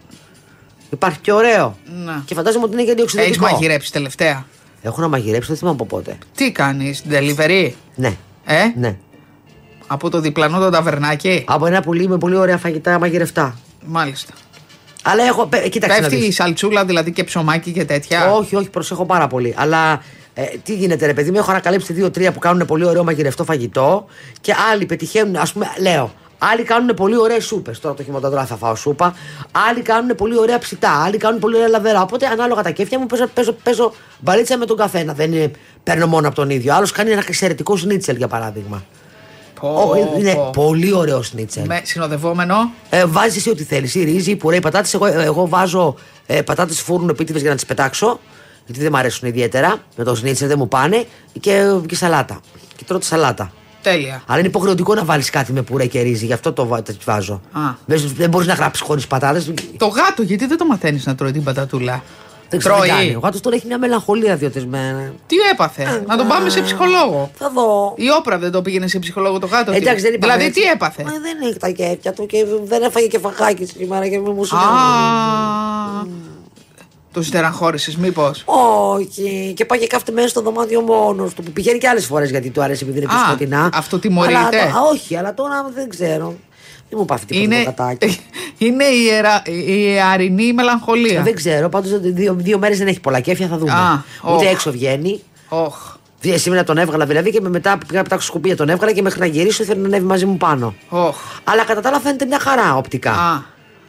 Υπάρχει 0.91 1.19
και 1.19 1.33
ωραίο. 1.33 1.77
Να. 2.05 2.23
Και 2.27 2.35
φαντάζομαι 2.35 2.65
ότι 2.65 2.73
είναι 2.73 2.83
και 2.83 2.91
Έχεις 2.91 3.03
αντιοξυδοτικό. 3.05 3.45
μαγειρέψει 3.51 3.93
τελευταία; 3.93 4.47
Έχω 4.83 5.01
να 5.01 5.09
μαγειρέψει, 5.09 5.49
δεν 5.49 5.57
θυμάμαι 5.57 5.77
από 5.81 5.87
πότε. 5.97 6.19
Τι 6.35 6.53
κάνεις, 6.53 7.03
delivery; 7.11 7.71
Ναι. 7.95 8.17
Ε, 8.45 8.65
Ναι. 8.77 8.97
από 9.87 10.11
το 10.11 10.21
διπλανό 10.21 10.59
το 10.59 10.71
ταβερνάκι; 10.71 11.45
Από 11.47 11.67
ένα 11.67 11.81
πουλί 11.83 12.09
με 12.09 12.19
πολύ 12.19 12.37
ωραία 12.37 12.57
φαγητά 12.59 12.99
μαγειρευτά. 12.99 13.59
Μάλιστα. 13.87 14.33
Αλλά 15.03 15.25
έχω. 15.25 15.47
πε- 15.47 15.69
Κοίταξε. 15.69 16.01
να 16.01 16.03
Πέφτει 16.09 16.21
δεις. 16.21 16.29
η 16.29 16.33
σαλτσούλα 16.33 16.85
δηλαδή 16.85 17.13
και 17.13 17.25
ψωμάκι 17.25 17.73
και 17.73 17.85
τέτοια; 17.85 18.33
Όχι, 18.33 18.57
όχι, 18.57 18.71
προσέχω 18.71 19.05
πάρα 19.07 19.27
πολύ. 19.27 19.55
Αλλά 19.57 20.03
ε, 20.35 20.43
τι 20.63 20.75
γίνεται, 20.75 21.07
ρε 21.07 21.15
παιδί 21.15 21.31
μου, 21.31 21.37
έχω 21.39 21.51
ανακαλύψει 21.51 21.93
δύο-τρία 21.93 22.33
που 22.33 22.39
κάνουν 22.39 22.67
πολύ 22.67 22.85
ωραίο 22.85 23.05
μαγειρευτό 23.05 23.45
φαγητό 23.45 24.07
και 24.41 24.55
άλλοι 24.73 24.87
πετυχαίνουν, 24.87 25.37
ας 25.37 25.53
πούμε, 25.53 25.67
λέω. 25.81 26.13
Άλλοι 26.39 26.63
κάνουν 26.63 26.95
πολύ 26.95 27.17
ωραίες 27.17 27.45
σούπες. 27.45 27.81
Τώρα 27.81 27.95
το 27.95 28.03
χειμώνα 28.03 28.45
θα 28.47 28.57
φάω 28.57 28.75
σούπα. 28.75 29.15
Άλλοι 29.69 29.83
κάνουν 29.83 30.15
πολύ 30.15 30.39
ωραία 30.39 30.59
ψητά. 30.59 31.03
Άλλοι 31.05 31.17
κάνουν 31.17 31.41
πολύ 31.41 31.57
ωραία 31.57 31.69
λαβερά. 31.69 32.03
Οπότε 32.03 32.27
ανάλογα 32.27 32.63
τα 32.63 32.71
κέφια 32.71 32.99
μου 32.99 33.07
παίζω, 33.07 33.27
παίζω, 33.35 33.53
παίζω 33.63 33.93
μπαλίτσα 34.19 34.57
με 34.59 34.65
τον 34.67 34.77
καθένα. 34.77 35.13
Δεν 35.13 35.33
είναι, 35.33 35.51
παίρνω 35.83 36.07
μόνο 36.07 36.27
από 36.27 36.37
τον 36.37 36.51
ίδιο. 36.51 36.75
Άλλος 36.75 36.93
κάνει 36.93 37.11
ένα 37.11 37.23
εξαιρετικό 37.27 37.77
σνίτσελ 37.77 38.17
για 38.17 38.29
παράδειγμα. 38.29 38.85
Πω, 39.61 39.69
Ω, 39.69 40.19
είναι 40.19 40.35
πω. 40.35 40.51
πολύ 40.55 40.95
ωραίο 40.95 41.23
σνίτσελ. 41.23 41.67
Με 41.67 41.81
συνοδευόμενο; 41.85 42.71
Ε, 42.91 43.05
Βάζεις 43.07 43.37
εσύ 43.37 43.51
ό,τι 43.51 43.65
θέλεις. 43.65 43.95
Ή 43.95 44.05
ρύζι, 44.05 44.37
πουρέ, 44.37 44.61
πατάτες. 44.61 44.95
Εγώ, 44.95 45.07
εγώ 45.07 45.49
βάζω 45.49 45.95
ε, 46.27 46.43
πατάτες 46.43 46.81
φούρνου 46.81 47.09
επίτηδες 47.11 47.41
για 47.41 47.51
να 47.51 47.57
τις 47.57 47.67
πετάξω. 47.67 48.21
Γιατί 48.67 48.81
δεν 48.83 48.91
μου 48.93 48.99
αρέσουν 48.99 49.29
ιδιαίτερα. 49.29 49.77
Με 49.97 50.05
το 50.05 50.15
σνίτσερ 50.15 50.49
δεν 50.49 50.59
μου 50.59 50.69
πάνε. 50.69 51.07
Και, 51.41 51.65
και 51.87 51.95
σαλάτα. 51.95 52.41
Και 52.77 52.85
τρώω 52.87 52.99
τη 52.99 53.05
σαλάτα. 53.05 53.53
Τέλεια. 53.83 54.23
Αλλά 54.27 54.39
είναι 54.39 54.49
υποχρεωτικό 54.49 54.95
να 54.95 55.05
βάλεις 55.05 55.31
κάτι 55.31 55.53
με 55.53 55.63
πουρέ 55.63 55.87
και 55.87 56.01
ρύζι. 56.01 56.27
Γι' 56.27 56.33
αυτό 56.33 56.53
το 56.53 56.67
βα- 56.67 56.83
το 56.83 56.95
βάζω. 57.05 57.41
Α. 57.53 57.61
Δεν, 57.87 58.13
δεν 58.17 58.31
μπορείς 58.31 58.47
να 58.47 58.55
γράψεις 58.55 58.85
χωρίς 58.87 59.07
πατάτες. 59.07 59.53
Το 59.77 59.87
γάτο, 59.87 60.23
γιατί 60.23 60.47
δεν 60.47 60.59
το 60.59 60.65
μαθαίνεις 60.67 61.07
να 61.07 61.15
τρώει 61.15 61.33
την 61.33 61.43
πατατούλα; 61.45 62.03
Δεν 62.49 62.59
ξέρω 62.59 62.75
τι 62.75 62.81
Τρώει. 62.81 62.97
κάνει. 62.99 63.15
Ο 63.15 63.19
γάτος 63.23 63.41
τώρα 63.41 63.57
έχει 63.57 63.67
μια 63.67 63.79
μελαγχολία 63.79 64.37
δύο-τρεις 64.37 64.67
μέρες. 64.67 65.13
Τι 65.27 65.37
έπαθε, 65.53 66.03
να 66.07 66.17
τον 66.17 66.27
πάμε 66.27 66.51
σε 66.51 66.61
ψυχολόγο. 66.61 67.31
Θα 67.39 67.51
δω. 67.55 67.93
Η 67.97 68.11
όπρα 68.19 68.39
δεν 68.39 68.51
το 68.51 68.63
πήγαινε 68.63 68.87
σε 68.87 68.99
ψυχολόγο 68.99 69.39
το 69.39 69.47
γάτο. 69.47 69.71
τι- 69.71 69.77
Εντάξει, 69.77 70.03
δεν 70.03 70.15
είπαμε 70.15 70.33
δηλαδή 70.33 70.49
έτσι. 70.49 70.61
τι 70.61 70.67
έπαθε; 70.69 71.03
Ε, 71.03 71.05
δεν 71.05 71.49
έχει 71.49 71.57
τα 71.59 71.69
κέφια 71.71 72.13
του 72.13 72.27
και 72.27 72.45
δεν 72.65 72.83
έφαγε 72.83 73.07
και 73.07 73.19
φαγάκι 73.19 73.67
σήμερα 73.67 74.09
και 74.09 74.19
μου 74.19 74.45
σου 74.45 74.57
Α. 74.57 74.61
Το 77.13 77.23
στεραχώρησε, 77.23 77.93
μήπως; 77.99 78.43
Όχι. 78.95 79.53
Και 79.57 79.65
πάει 79.65 79.79
και 79.79 79.87
κάθεται 79.87 80.13
μέσα 80.13 80.29
στο 80.29 80.41
δωμάτιο 80.41 80.81
μόνος 80.81 81.35
του. 81.35 81.43
Που 81.43 81.51
πηγαίνει 81.51 81.79
και 81.79 81.89
άλλες 81.89 82.05
φορές 82.07 82.31
γιατί 82.31 82.51
του 82.51 82.63
αρέσει 82.63 82.85
επειδή 82.85 82.99
είναι 82.99 83.09
πιο 83.09 83.17
Α, 83.19 83.27
σκοτεινά. 83.27 83.71
αυτό 83.75 83.99
τιμωρείται; 83.99 84.37
Αλλά, 84.39 84.49
α, 84.49 84.81
όχι, 84.93 85.17
αλλά 85.17 85.35
τώρα 85.35 85.71
δεν 85.75 85.89
ξέρω. 85.89 86.35
Δεν 86.91 86.99
μου 86.99 87.05
πάθει 87.05 87.27
τίποτα 87.27 87.45
Είναι, 87.55 87.65
το 87.65 87.71
κατάκι. 87.71 88.19
είναι 88.59 88.85
η, 88.85 89.05
ιερα, 89.05 89.43
η 89.45 89.83
ιαρινή 89.83 90.53
μελαγχολία. 90.53 91.23
Δεν 91.23 91.35
ξέρω. 91.35 91.69
Πάντως 91.69 92.01
δύο, 92.01 92.35
δύο 92.39 92.59
μέρες 92.59 92.79
δεν 92.79 92.87
έχει 92.87 93.01
πολλά 93.01 93.21
κέφια, 93.21 93.47
θα 93.49 93.59
δούμε. 93.59 93.73
Α, 93.73 94.05
Ούτε 94.35 94.45
οχ. 94.47 94.53
έξω 94.53 94.71
βγαίνει. 94.71 95.23
Όχ, 95.49 95.75
Δι- 96.21 96.39
Σήμερα 96.39 96.65
τον 96.65 96.79
έβγαλα 96.79 97.07
δηλαδή 97.07 97.31
και 97.31 97.41
με 97.41 97.49
μετά 97.49 97.79
πήγα 97.79 97.97
να 97.99 98.03
πετάξω 98.03 98.27
σκουπία 98.27 98.57
τον 98.57 98.69
έβγαλα 98.69 98.93
και 98.93 99.03
μέχρι 99.03 99.21
να 99.21 99.27
γυρίσω 99.27 99.63
ήθελε 99.63 99.81
να 99.81 99.87
ανέβει 99.87 100.05
μαζί 100.07 100.27
μου 100.27 100.37
πάνω. 100.37 100.75
όχ. 100.89 101.17
Αλλά 101.45 101.65
κατά 101.65 101.81
τα 101.81 101.89
άλλα 101.89 102.01
φαίνεται 102.01 102.25
μια 102.25 102.39
χαρά 102.39 102.77
οπτικά. 102.77 103.11
Α. 103.13 103.43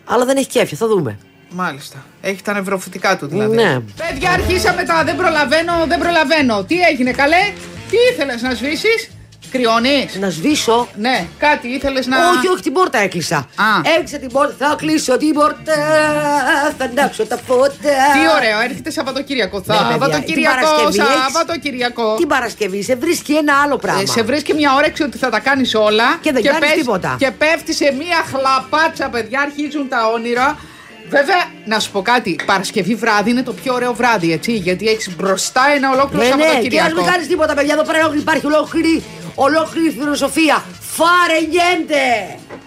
Αλλά 0.05 0.25
δεν 0.25 0.37
έχει 0.37 0.47
κέφια, 0.47 0.77
θα 0.77 0.87
δούμε. 0.87 1.19
Μάλιστα. 1.49 2.05
Έχει 2.21 2.41
τα 2.41 2.53
νευροφυτικά 2.53 3.17
του 3.17 3.27
δηλαδή. 3.27 3.55
Ναι. 3.55 3.79
Παιδιά, 3.79 4.31
αρχίσαμε 4.31 4.83
τα. 4.83 5.03
Δεν 5.03 5.15
προλαβαίνω, 5.15 5.73
δεν 5.87 5.99
προλαβαίνω. 5.99 6.63
Τι 6.63 6.79
έγινε, 6.79 7.11
καλέ; 7.11 7.51
Τι 7.89 7.97
ήθελες 8.13 8.41
να 8.41 8.53
σβήσεις; 8.53 9.09
Κρυώνεις; 9.51 10.15
Να 10.19 10.29
σβήσω. 10.29 10.87
Ναι, 10.95 11.25
κάτι 11.37 11.67
ήθελες 11.67 12.05
να. 12.07 12.17
Όχι, 12.29 12.47
όχι, 12.47 12.61
την 12.61 12.73
πόρτα 12.73 12.97
έκλεισα. 12.97 13.37
Α. 13.37 13.81
Έκλεισα 13.95 14.17
την 14.17 14.31
πόρτα, 14.31 14.67
θα 14.67 14.75
κλείσω 14.77 15.17
την 15.17 15.33
πόρτα. 15.33 15.73
Θα 16.77 16.85
ανάψω 16.85 17.25
τα 17.25 17.37
φώτα. 17.47 17.69
Τι 18.13 18.19
ωραίο, 18.37 18.59
έρχεται 18.63 18.91
Σαββατοκύριακο. 18.91 19.57
Ναι, 19.57 19.63
παιδιά, 19.65 19.89
Σαββατοκύριακο, 19.89 20.25
την 20.25 20.43
Παρασκευή 20.43 20.97
έχεις- 20.99 21.23
Σαββατοκύριακο. 21.23 22.15
Την 22.15 22.27
Παρασκευή 22.27 22.83
σε 22.83 22.95
βρίσκει 22.95 23.33
ένα 23.33 23.53
άλλο 23.63 23.77
πράγμα. 23.77 24.01
Ε, 24.01 24.05
σε 24.05 24.21
βρίσκει 24.23 24.53
μια 24.53 24.73
όρεξη 24.75 25.03
ότι 25.03 25.17
θα 25.17 25.29
τα 25.29 25.39
κάνεις 25.39 25.75
όλα 25.75 26.17
Και 26.21 26.31
δεν 26.31 26.43
κάνεις 26.43 26.59
πες- 26.59 26.73
τίποτα. 26.73 27.15
Και 27.19 27.31
πέφτει 27.31 27.73
σε 27.73 27.93
μια 27.97 28.17
χλαπάτσα, 28.31 29.09
παιδιά, 29.09 29.41
αρχίζουν 29.41 29.87
τα 29.89 30.07
όνειρα. 30.07 30.57
Βέβαια, 31.09 31.43
να 31.65 31.79
σου 31.79 31.91
πω 31.91 32.01
κάτι, 32.01 32.35
Παρασκευή 32.45 32.95
βράδυ 32.95 33.29
είναι 33.29 33.43
το 33.43 33.53
πιο 33.53 33.73
ωραίο 33.73 33.93
βράδυ, 33.93 34.31
έτσι. 34.33 34.51
Γιατί 34.51 34.87
έχεις 34.87 35.15
μπροστά 35.15 35.61
ένα 35.75 35.91
ολόκληρο 35.91 36.23
Ναι, 36.23 36.29
ναι, 36.29 36.35
και 36.35 36.43
ας 36.43 36.49
Σαββατοκύριακο. 36.51 36.95
μην 37.01 37.05
κάνεις 37.11 37.27
τίποτα, 37.27 37.53
παιδιά. 37.53 37.73
Εδώ 37.73 37.83
πέρα 37.83 38.11
υπάρχει 38.17 38.45
ολόκληρη, 38.45 39.03
ολόκληρη 39.35 39.89
φιλοσοφία. 39.99 40.63
Φάρε 40.79 41.39
νιέντε. 41.39 42.01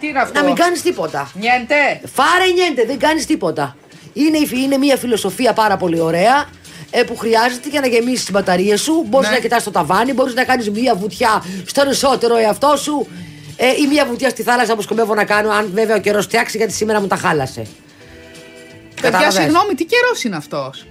Τι 0.01 0.07
είναι 0.07 0.19
αυτό; 0.19 0.41
Να 0.41 0.47
μην 0.47 0.55
κάνεις 0.55 0.83
τίποτα. 0.83 1.31
Νιέντε; 1.35 2.01
Φάρε 2.15 2.51
νιέντε, 2.55 2.85
δεν 2.85 2.99
κάνεις 2.99 3.27
τίποτα. 3.27 3.77
Είναι, 4.13 4.39
η- 4.39 4.49
είναι 4.65 4.77
μια 4.79 4.97
φιλοσοφία 4.97 5.53
πάρα 5.53 5.77
πολύ 5.77 6.01
ωραία 6.01 6.45
ε, 6.91 7.03
που 7.03 7.17
χρειάζεται 7.17 7.69
για 7.69 7.81
να 7.81 7.87
γεμίσεις 7.87 8.21
τις 8.21 8.31
μπαταρίες 8.31 8.81
σου. 8.81 9.05
Μπορείς 9.09 9.29
Ναι. 9.29 9.35
να 9.35 9.41
κοιτάς 9.41 9.63
το 9.63 9.71
ταβάνι, 9.71 10.13
μπορείς 10.13 10.35
να 10.35 10.45
κάνεις 10.45 10.71
μια 10.71 10.95
βουτιά 10.95 11.45
στον 11.67 11.89
εσωτερό 11.89 12.37
εαυτό 12.37 12.77
σου 12.77 13.07
ε, 13.57 13.67
ή 13.67 13.87
μια 13.91 14.05
βουτιά 14.07 14.29
στη 14.29 14.43
θάλασσα 14.43 14.75
που 14.75 14.83
σκοπεύω 14.83 15.15
να 15.15 15.25
κάνω, 15.25 15.51
αν 15.51 15.71
βέβαια 15.75 15.97
ο 15.97 16.01
καιρός 16.01 16.25
φτιάξει, 16.25 16.57
γιατί 16.57 16.73
σήμερα 16.73 17.01
μου 17.01 17.07
τα 17.07 17.17
χάλασε. 17.17 17.67
Παιδιά, 19.03 19.11
Κατάλαβες. 19.19 19.35
συγγνώμη, 19.43 19.75
τι 19.75 19.85
καιρός 19.85 20.25
είναι 20.25 20.37
αυτός; 20.37 20.87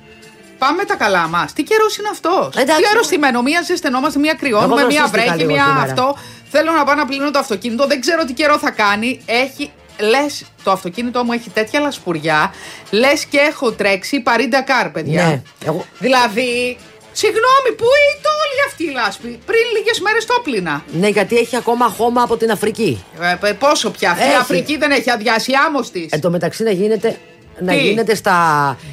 Πάμε 0.58 0.84
τα 0.84 0.96
καλά 0.96 1.28
μας. 1.28 1.54
Τι 1.54 1.64
καιρός 1.64 1.98
είναι 1.98 2.10
αυτός; 2.12 2.56
Εντάξει. 2.56 2.82
Τι 2.82 2.88
αρρωστημένο, 2.92 3.42
μία 3.42 3.62
ζεσθενόμαστε, 3.62 4.20
μία 4.20 4.34
κρυώνουμε, 4.34 4.66
Εγώ 4.66 4.76
μία 4.76 4.84
δροσίστηκα 4.86 5.12
βρέχει, 5.24 5.38
λίγο 5.38 5.52
μία 5.52 5.64
σήμερα. 5.64 5.82
αυτό. 5.92 6.18
Θέλω 6.52 6.72
να 6.72 6.84
πάω 6.84 6.96
να 6.96 7.06
πλύνω 7.06 7.32
το 7.32 7.40
αυτοκίνητο, 7.40 7.88
δεν 7.88 8.00
ξέρω 8.02 8.26
τι 8.26 8.34
καιρό 8.34 8.58
θα 8.58 8.72
κάνει. 8.72 9.22
Έχει, 9.26 9.72
λες, 10.00 10.44
το 10.64 10.72
αυτοκίνητό 10.72 11.24
μου 11.24 11.32
έχει 11.32 11.50
τέτοια 11.50 11.80
λασπουριά, 11.80 12.54
λες 12.92 13.26
και 13.26 13.38
έχω 13.38 13.72
τρέξει 13.72 14.20
παρίντα 14.20 14.62
καρ, 14.62 14.90
παιδιά. 14.90 15.24
Ναι, 15.26 15.42
εγώ- 15.66 15.86
Δηλαδή, 16.00 16.78
συγγνώμη, 17.12 17.70
πού 17.78 17.84
είναι 17.84 18.28
όλη 18.44 18.60
αυτή 18.68 18.84
η 18.84 18.92
λάσπη; 18.92 19.40
Πριν 19.46 19.62
λίγες 19.78 20.00
μέρες 20.00 20.26
το 20.26 20.40
πλήνα. 20.44 20.84
Ναι, 20.92 21.08
γιατί 21.08 21.38
έχει 21.38 21.56
ακόμα 21.56 21.88
χώμα 21.88 22.22
από 22.22 22.38
την 22.38 22.52
Αφρική. 22.52 23.04
Ε, 23.22 23.48
ε, 23.50 23.52
πόσο 23.54 23.90
πια, 23.90 24.12
αυτή 24.12 24.24
η 24.24 24.28
Έχει. 24.28 24.36
Αφρική 24.36 24.78
δεν 24.78 24.92
έχει 24.92 25.10
αδειάσει 25.12 25.52
άμμος 25.68 25.92
της. 25.92 26.12
Εν 26.12 26.22
τω 26.22 26.30
μεταξύ 26.30 26.64
να 26.64 26.72
γίνεται. 26.72 27.20
Να 27.64 27.74
Τι; 27.74 27.80
γίνεται 27.80 28.16
στα. 28.16 28.36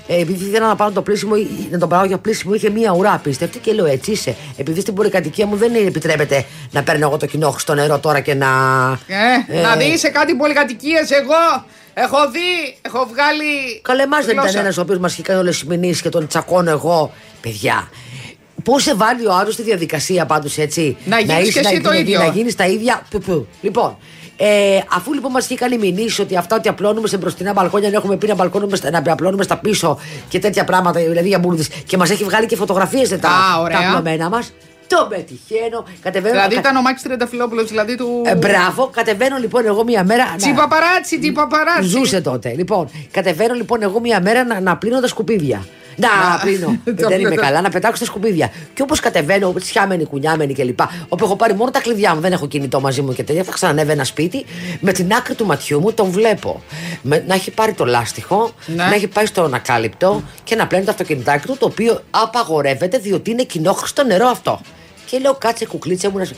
Ε, 0.06 0.20
επειδή 0.20 0.44
ήθελα 0.44 0.66
να 0.66 0.76
πάρω 0.76 0.90
το 0.90 1.02
πλήσιμο, 1.02 1.34
να 1.70 1.78
τον 1.78 1.88
πάρω 1.88 2.06
για 2.06 2.18
πλήσιμο, 2.18 2.54
είχε 2.54 2.70
μία 2.70 2.92
ουρά 2.92 3.12
απίστευτη 3.12 3.58
και 3.58 3.72
λέω 3.72 3.87
έτσι 3.87 4.10
είσαι. 4.10 4.37
Επειδή 4.56 4.80
στην 4.80 4.94
πολυκατοικία 4.94 5.46
μου 5.46 5.56
δεν 5.56 5.75
επιτρέπεται 5.75 6.44
να 6.70 6.82
παίρνω 6.82 7.06
εγώ 7.06 7.16
το 7.16 7.26
κοινό 7.26 7.54
στο 7.58 7.75
νερό 7.75 7.98
τώρα 7.98 8.20
και 8.20 8.34
να. 8.34 8.46
Ε, 9.48 9.60
Να 9.60 9.76
δεις 9.76 10.00
σε 10.00 10.08
κάτι 10.08 10.34
πολυκατοικίες, 10.34 11.10
εγώ 11.10 11.64
έχω 11.94 12.30
δει, 12.30 12.76
έχω 12.82 13.08
βγάλει. 13.12 13.80
Καλέ, 13.82 14.02
εμάς 14.02 14.25
δεν 14.25 14.30
ήταν 14.34 14.44
γλώσσα. 14.44 14.60
ένας 14.60 14.76
ο 14.78 14.80
οποίος 14.80 14.98
μας 14.98 15.12
είχε 15.12 15.22
κάνει 15.22 15.40
όλες 15.40 15.58
τις 15.58 15.68
μηνύσεις 15.68 16.02
και 16.02 16.08
τον 16.08 16.26
τσακώνω 16.26 16.70
εγώ. 16.70 17.12
Παιδιά, 17.40 17.88
Πώ 18.68 18.78
σε 18.78 18.94
βάλει 18.94 19.26
ο 19.26 19.32
άλλος 19.34 19.52
στη 19.54 19.62
διαδικασία 19.62 20.26
πάντως 20.26 20.58
έτσι; 20.58 20.96
Να 21.04 21.18
γίνεις 21.18 21.42
είσαι- 21.48 21.52
και 21.60 21.66
εσύ 21.66 21.75
να, 21.76 21.80
το 21.82 21.88
να- 21.88 21.96
ίδιο. 21.96 22.18
Να 22.18 22.26
γίνεις 22.26 22.54
τα 22.56 22.66
ίδια. 22.66 23.02
Που, 23.10 23.18
που. 23.18 23.46
Λοιπόν, 23.60 23.96
ε, 24.37 24.46
αφού 24.96 25.12
λοιπόν 25.12 25.30
μας 25.30 25.44
είχε 25.44 25.54
κάνει 25.54 25.78
μηνύσεις 25.78 26.18
ότι 26.18 26.37
αυτά 26.37 26.56
ότι 26.56 26.68
απλώνουμε 26.68 27.08
σε 27.08 27.16
μπροστινά 27.16 27.52
μπαλκόνια, 27.52 27.90
να 27.90 27.96
έχουμε 27.96 28.16
πει 28.16 28.26
να, 28.26 28.34
μπαλκώνουμε, 28.34 28.76
στα- 28.76 28.90
να 28.90 29.02
απλώνουμε 29.12 29.42
στα 29.42 29.56
πίσω 29.56 29.98
και 30.28 30.38
τέτοια 30.38 30.64
πράγματα, 30.64 31.00
δηλαδή 31.00 31.28
για 31.28 31.38
μπουρδες. 31.38 31.68
Και 31.87 31.96
μας 31.96 32.10
έχει 32.10 32.25
βγάλει 32.25 32.46
και 32.46 32.56
φωτογραφίες 32.56 33.08
τα, 33.08 33.16
Α, 33.28 33.60
ωραία. 33.60 33.80
τα 33.80 33.88
απλωμένα 33.88 34.28
μας. 34.28 34.52
Το 34.87 35.06
πετυχαίνω. 35.10 35.84
Κατεβαίνω. 36.02 36.34
Δηλαδή 36.34 36.54
κα- 36.54 36.60
ήταν 36.60 36.76
ο 36.76 36.80
Μάκης 36.80 37.02
Τρενταφυλόπουλος, 37.02 37.68
δηλαδή 37.68 37.96
του. 37.96 38.22
ε, 38.25 38.34
μπράβο, 38.34 38.90
κατεβαίνω 38.92 39.37
λοιπόν 39.37 39.66
εγώ 39.66 39.84
μία 39.84 40.04
μέρα. 40.04 40.25
να- 40.30 40.37
Τσι 40.37 40.52
παπαράτσι, 40.52 41.18
τι 41.18 41.32
παπαράτσι. 41.32 41.88
Ζούσε 41.88 42.20
τότε. 42.20 42.54
Λοιπόν, 42.56 42.90
κατεβαίνω 43.10 43.54
λοιπόν 43.54 43.82
εγώ 43.82 44.00
μία 44.00 44.20
μέρα 44.20 44.44
να, 44.44 44.60
να 44.60 44.76
πλύνω 44.76 45.00
τα 45.00 45.06
σκουπίδια. 45.06 45.66
Να, 46.00 46.09
Να, 46.09 46.38
πλύνω. 46.38 46.67
το 46.85 46.93
Δεν 47.09 47.19
είμαι 47.21 47.28
πλύνω. 47.28 47.43
καλά, 47.43 47.61
να 47.61 47.69
πετάξω 47.71 47.99
τα 48.05 48.11
σκουπίδια. 48.11 48.50
Και 48.75 48.83
όπως 48.83 49.00
κατεβαίνω, 49.00 49.52
τσιάμενη, 49.61 50.05
κουνιάμενη 50.05 50.55
κλπ. 50.55 50.81
Όπου 51.09 51.25
έχω 51.25 51.37
πάρει 51.37 51.55
μόνο 51.55 51.71
τα 51.71 51.81
κλειδιά 51.81 52.14
μου, 52.14 52.21
δεν 52.21 52.33
έχω 52.33 52.47
κινητό 52.47 52.81
μαζί 52.81 53.02
μου 53.02 53.12
και 53.12 53.23
τέτοια. 53.23 53.45
Θα 53.45 53.52
ξανανεύω 53.52 54.05
σπίτι, 54.05 54.45
με 54.81 54.93
την 54.93 55.12
άκρη 55.12 55.35
του 55.35 55.47
ματιού 55.47 55.81
μου 55.81 55.93
τον 55.93 56.11
βλέπω. 56.11 56.62
Με, 57.02 57.25
να 57.26 57.35
έχει 57.35 57.50
πάρει 57.50 57.73
το 57.73 57.85
λάστιχο, 57.85 58.52
Ναι. 58.67 58.75
να 58.75 58.95
έχει 58.95 59.07
πάει 59.09 59.26
στο 59.26 59.43
ανακάλυπτο 59.43 60.23
και 60.45 60.55
να 60.55 60.67
πλένει 60.67 60.85
το 60.85 60.90
αυτοκινητάκι 60.90 61.47
του, 61.47 61.57
το 61.59 61.67
οποίο 61.67 62.00
απαγορεύεται 62.11 62.99
διότι 62.99 63.31
είναι 63.31 63.43
κοινόχρηστο 63.43 64.05
νερό 64.05 64.26
αυτό. 64.26 64.61
Και 65.07 65.19
λέω, 65.19 65.35
κάτσε 65.35 65.67
κουκλίτσα 65.67 66.11
μου 66.11 66.19
να. 66.19 66.25
σου-» 66.25 66.37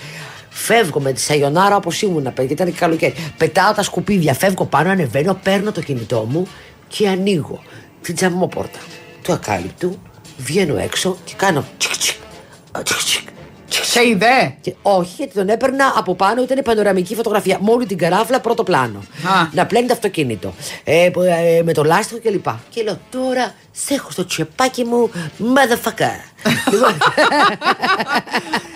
Φεύγω 0.53 1.01
με 1.01 1.13
τη 1.13 1.21
Σαγιονάρα 1.21 1.77
όπως 1.77 2.03
ήμουν, 2.03 2.23
παιδιά, 2.23 2.33
γιατί 2.45 2.53
ήταν 2.53 2.67
και 2.73 2.79
καλοκαίρι. 2.79 3.15
Πετάω 3.37 3.73
τα 3.73 3.83
σκουπίδια, 3.83 4.35
φεύγω 4.35 4.65
πάνω, 4.65 4.91
ανεβαίνω, 4.91 5.39
παίρνω 5.43 5.73
το 5.73 5.81
κινητό 5.81 6.27
μου 6.31 6.47
και 6.89 7.09
ανοίγω 7.09 7.63
την 8.03 8.15
τζαμόπορτα 8.15 8.79
του 9.23 9.33
ακάλυπτου, 9.33 9.99
βγαίνω 10.37 10.77
έξω 10.79 11.17
και 11.25 11.33
κάνω 11.37 11.65
τσικ 11.79 11.97
τσικ, 11.97 12.17
τσικ 12.83 12.99
τσικ, 12.99 13.29
τσικ, 13.69 13.85
Σε 13.85 14.07
είδε; 14.07 14.55
και 14.61 14.75
όχι, 14.83 15.15
γιατί 15.17 15.35
τον 15.35 15.49
έπαιρνα 15.49 15.93
από 15.97 16.15
πάνω, 16.15 16.43
ήταν 16.43 16.63
πανοραμική 16.65 17.15
φωτογραφία. 17.15 17.59
Μόλι 17.61 17.87
την 17.87 17.99
καράφλα, 17.99 18.41
πρώτο 18.41 18.63
πλάνο. 18.63 18.99
Α. 18.99 19.49
Να 19.53 19.67
πλένει 19.67 19.87
το 19.87 19.93
αυτοκίνητο. 19.93 20.55
Ε, 20.85 21.11
που, 21.13 21.21
ε, 21.21 21.63
με 21.65 21.73
το 21.73 21.85
λάστιχο 21.85 22.21
κλπ. 22.21 22.45
Και, 22.45 22.51
και 22.71 22.83
λέω 22.83 22.99
τώρα 23.11 23.55
σε 23.73 23.95
έχω 23.95 24.11
στο 24.11 24.25
τσεπάκι 24.27 24.85
μου, 24.85 25.11
motherfucker. 25.39 26.43
λοιπόν, 26.73 26.95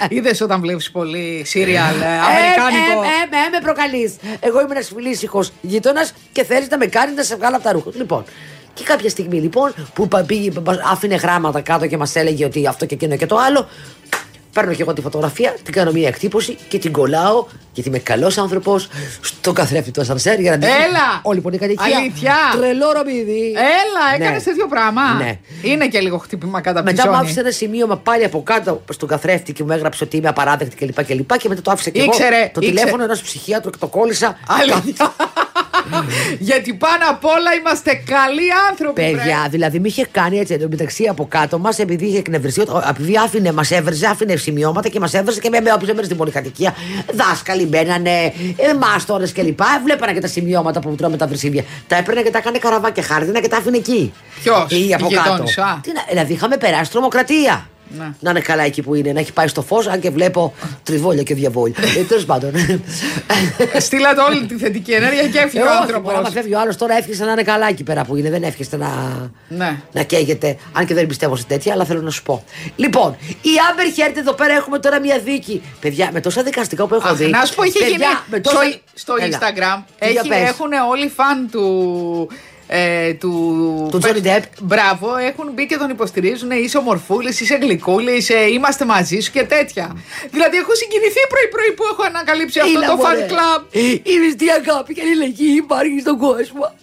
Είδες 0.08 0.40
όταν 0.40 0.60
βλέπεις 0.60 0.90
πολύ 0.90 1.42
σύριαλ 1.46 2.00
ε, 2.00 2.04
ε, 2.04 2.08
αμερικάνικο. 2.08 3.02
ε, 3.02 3.06
ε, 3.06 3.26
με, 3.30 3.36
με 3.52 3.60
προκαλείς. 3.62 4.14
Εγώ 4.40 4.60
είμαι 4.60 4.70
ένας 4.74 4.90
φιλήσυχος 4.94 5.50
γείτονας 5.60 6.12
και 6.32 6.44
θέλεις 6.44 6.68
να 6.68 6.76
με 6.78 6.86
κάνεις 6.86 7.16
να 7.16 7.22
σε 7.22 7.36
βγάλω 7.36 7.54
από 7.56 7.64
τα 7.64 7.72
ρούχα. 7.72 7.90
Λοιπόν, 7.94 8.24
και 8.74 8.84
κάποια 8.84 9.08
στιγμή 9.10 9.40
λοιπόν 9.40 9.74
που 9.94 10.08
πα- 10.08 10.22
πήγε, 10.22 10.50
πα- 10.50 10.80
άφηνε 10.92 11.14
γράμματα 11.14 11.60
κάτω 11.60 11.86
και 11.86 11.96
μας 11.96 12.16
έλεγε 12.16 12.44
ότι 12.44 12.66
αυτό 12.66 12.86
και 12.86 12.94
εκείνο 12.94 13.16
και 13.16 13.26
το 13.26 13.36
άλλο. 13.36 13.68
Παίρνω 14.52 14.74
και 14.74 14.82
εγώ 14.82 14.92
τη 14.92 15.00
φωτογραφία, 15.00 15.54
την 15.62 15.72
κάνω 15.72 15.92
μια 15.92 16.08
εκτύπωση 16.08 16.56
και 16.68 16.78
την 16.78 16.92
κολλάω, 16.92 17.46
γιατί 17.72 17.88
είμαι 17.88 17.98
καλός 17.98 18.38
άνθρωπος, 18.38 18.88
στον 19.20 19.54
καθρέφτη 19.54 19.90
του 19.90 20.00
ασανσέρ 20.00 20.40
για 20.40 20.50
να 20.50 20.58
την 20.58 20.68
Έλα! 20.68 21.20
Όλη 21.22 21.36
λοιπόν 21.36 21.52
η 21.52 21.58
κατοικία. 21.58 21.96
Αλήθεια! 21.98 22.34
Τρελό 22.56 22.92
ρομίδι. 22.92 23.46
Έλα, 23.56 24.14
έκανες 24.24 24.44
Ναι. 24.44 24.50
τέτοιο 24.52 24.66
πράγμα. 24.68 25.02
Ναι. 25.14 25.38
Είναι 25.62 25.88
και 25.88 26.00
λίγο 26.00 26.18
χτύπημα 26.18 26.60
κατά 26.60 26.82
Μετά 26.82 27.02
μου 27.04 27.10
ψώνη. 27.10 27.24
άφησε 27.24 27.40
ένα 27.40 27.50
σημείωμα 27.50 27.96
πάλι 27.96 28.24
από 28.24 28.42
κάτω 28.42 28.82
στον 28.92 29.08
καθρέφτη 29.08 29.52
και 29.52 29.64
μου 29.64 29.72
έγραψε 29.72 30.04
ότι 30.04 30.16
είμαι 30.16 30.28
απαράδεκτη 30.28 30.76
κλπ. 30.76 31.04
Και, 31.06 31.14
και, 31.14 31.36
και 31.38 31.48
μετά 31.48 31.62
το 31.62 31.70
άφησα 31.70 31.90
και 31.90 32.02
Ήξερε, 32.02 32.36
εγώ. 32.36 32.44
Το 32.52 32.60
ήξερε. 32.60 32.76
τηλέφωνο 32.76 33.02
ενός 33.04 33.20
ψυχίατρου 33.22 33.70
και 33.70 33.78
το 33.80 33.86
κόλλησα. 33.86 34.38
Αλήθεια. 34.48 35.14
Γιατί 36.38 36.74
πάνω 36.74 37.04
απ' 37.10 37.24
όλα 37.24 37.54
είμαστε 37.60 38.02
καλοί 38.06 38.48
άνθρωποι. 38.70 39.00
Παιδιά, 39.02 39.38
βρε. 39.40 39.48
δηλαδή 39.50 39.80
με 39.80 39.88
είχε 39.88 40.06
κάνει 40.10 40.38
έτσι 40.38 40.54
εντωμεταξύ 40.54 41.04
από 41.06 41.26
κάτω 41.26 41.58
μας 41.58 41.78
επειδή 41.78 42.06
είχε 42.06 42.18
εκνευριστεί. 42.18 42.60
ο- 42.60 42.82
Επειδή 42.88 43.18
άφηνε, 43.18 43.52
μας 43.52 43.70
έβρεζε, 43.70 44.06
άφηνε 44.06 44.36
σημειώματα 44.36 44.88
και 44.88 45.00
μας 45.00 45.14
έβρεζε 45.14 45.40
και 45.40 45.48
με 45.48 45.60
με 45.60 45.72
όποιε 45.72 45.92
μέρε 45.94 46.04
στην 46.04 46.16
πολυκατοικία. 46.16 46.74
Δάσκαλοι 47.14 47.64
μπαίνανε, 47.66 48.10
ε, 48.56 48.74
μάστορες 48.80 49.32
κλπ. 49.32 49.60
Βλέπανα 49.84 50.12
και 50.12 50.20
τα 50.20 50.26
σημειώματα 50.28 50.80
που 50.80 50.94
τρώμε 50.94 51.16
τα 51.16 51.26
βρυσίδια. 51.26 51.64
Τα 51.86 51.96
έπαιρνα 51.96 52.22
και 52.22 52.30
τα 52.30 52.38
έκανε 52.38 52.58
καραβάκια 52.58 53.02
χάρτινα 53.02 53.40
και 53.40 53.48
τα 53.48 53.56
άφηνε 53.56 53.76
εκεί. 53.76 54.12
Ποιος, 54.42 54.66
Ή 54.70 54.88
η 54.88 54.94
από 54.94 55.08
κάτω. 55.08 55.30
γειτόνισσα; 55.30 55.80
Τι 55.82 55.92
να- 55.92 56.04
δηλαδή 56.08 56.32
είχαμε 56.32 56.56
περάσει 56.56 56.90
τρομοκρατία. 56.90 57.68
Ναι. 57.98 58.10
Να 58.20 58.30
είναι 58.30 58.40
καλά 58.40 58.62
εκεί 58.62 58.82
που 58.82 58.94
είναι, 58.94 59.12
να 59.12 59.20
έχει 59.20 59.32
πάει 59.32 59.46
στο 59.48 59.62
φως, 59.62 59.86
αν 59.86 60.00
και 60.00 60.10
βλέπω 60.10 60.54
τριβόλια 60.82 61.22
και 61.22 61.34
διαβόλια. 61.34 61.76
ε, 61.98 62.02
Τέλος 62.02 62.24
πάντων. 62.24 62.52
Στείλατε 63.78 64.20
όλη 64.20 64.46
τη 64.46 64.54
θετική 64.56 64.92
ενέργεια 64.92 65.28
και 65.28 65.38
έφυγε 65.38 65.62
Ε, 65.62 65.66
ο 65.66 65.68
όχι, 65.70 65.76
άνθρωπος. 65.80 66.02
μπορεί, 66.04 66.16
άμα 66.16 66.30
φεύγει 66.30 66.54
ο 66.54 66.60
άλλος 66.60 66.76
τώρα 66.76 66.96
εύχεσαι 66.96 67.24
να 67.24 67.32
είναι 67.32 67.42
καλά 67.42 67.68
εκεί 67.68 67.82
πέρα 67.82 68.04
που 68.04 68.16
είναι. 68.16 68.30
Δεν 68.30 68.42
εύχεστε 68.42 68.76
να, 68.76 68.90
Ναι. 69.48 69.76
να 69.92 70.02
καίγεται. 70.02 70.56
Αν 70.72 70.86
και 70.86 70.94
δεν 70.94 71.06
πιστεύω 71.06 71.36
σε 71.36 71.44
τέτοια, 71.44 71.72
αλλά 71.72 71.84
θέλω 71.84 72.00
να 72.00 72.10
σου 72.10 72.22
πω. 72.22 72.44
Λοιπόν, 72.76 73.16
η 73.42 73.50
Άμπερ 73.70 73.92
Χέρτ 73.92 74.16
εδώ 74.16 74.32
πέρα 74.32 74.54
έχουμε 74.54 74.78
τώρα 74.78 75.00
μια 75.00 75.18
δίκη. 75.18 75.62
Παιδιά, 75.80 76.10
με 76.12 76.20
τόσα 76.20 76.42
δικαστικά 76.42 76.86
που 76.86 76.94
έχω 76.94 77.08
Αχ, 77.08 77.14
δει. 77.14 77.26
να 77.26 77.44
σου 77.44 77.54
πω, 77.54 77.62
είχε 77.62 77.78
παιδιά, 77.78 77.94
γίνει. 77.96 78.08
με 78.26 78.40
τόσα- 78.40 78.58
Στο, 78.62 78.78
στο 78.94 79.14
Έλα. 79.20 79.38
Instagram 79.38 79.82
Τι 79.98 80.10
για 80.10 80.20
έχει, 80.20 80.28
πες. 80.28 80.48
έχουν 80.48 80.72
όλοι 80.90 81.08
φαν 81.08 81.48
του. 81.50 82.28
Ε, 82.66 83.12
του 83.12 83.30
Του 83.90 84.00
Johnny 84.02 84.26
Depp. 84.26 84.42
Μπράβο, 84.60 85.16
έχουν 85.16 85.50
μπει 85.54 85.66
και 85.66 85.76
τον 85.76 85.90
υποστηρίζουν. 85.90 86.50
Είσαι 86.50 86.78
ομορφούλης, 86.78 87.40
είσαι 87.40 87.54
γλυκούλης, 87.62 88.28
είμαστε 88.52 88.84
μαζί 88.84 89.20
σου 89.20 89.30
και 89.30 89.42
τέτοια. 89.44 89.96
Δηλαδή, 90.30 90.56
έχω 90.56 90.74
συγκινηθεί 90.74 91.20
πρωί-πρωί 91.28 91.72
που 91.76 91.82
έχω 91.92 92.02
ανακαλύψει 92.06 92.58
αυτό 92.60 92.78
Έλα, 92.78 92.86
το 92.86 92.92
fan 92.92 92.96
μωρέ. 93.14 93.26
club. 93.30 93.74
Η 94.02 94.18
μισθή 94.24 94.46
αγάπη 94.50 94.94
και 94.94 95.00
αλληλεγγύη 95.00 95.54
υπάρχει 95.64 96.00
στον 96.00 96.18
κόσμο. 96.18 96.74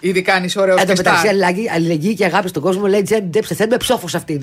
Ήδη 0.00 0.22
κάνεις 0.22 0.56
ωραίο 0.56 0.74
Εν 0.76 0.80
τω 0.80 0.92
και 0.92 0.96
μεταξύ, 0.96 1.18
στάρ. 1.20 1.30
αλληλεγγύη, 1.30 1.70
αλληλεγγύη 1.70 2.14
και 2.14 2.24
αγάπη 2.24 2.48
στον 2.48 2.62
κόσμο 2.62 2.86
λέει 2.86 3.02
Τζέμι 3.02 3.26
Ντέψε. 3.28 3.54
Θέλουμε 3.54 3.76
ψόφος 3.76 4.14
αυτήν. 4.14 4.42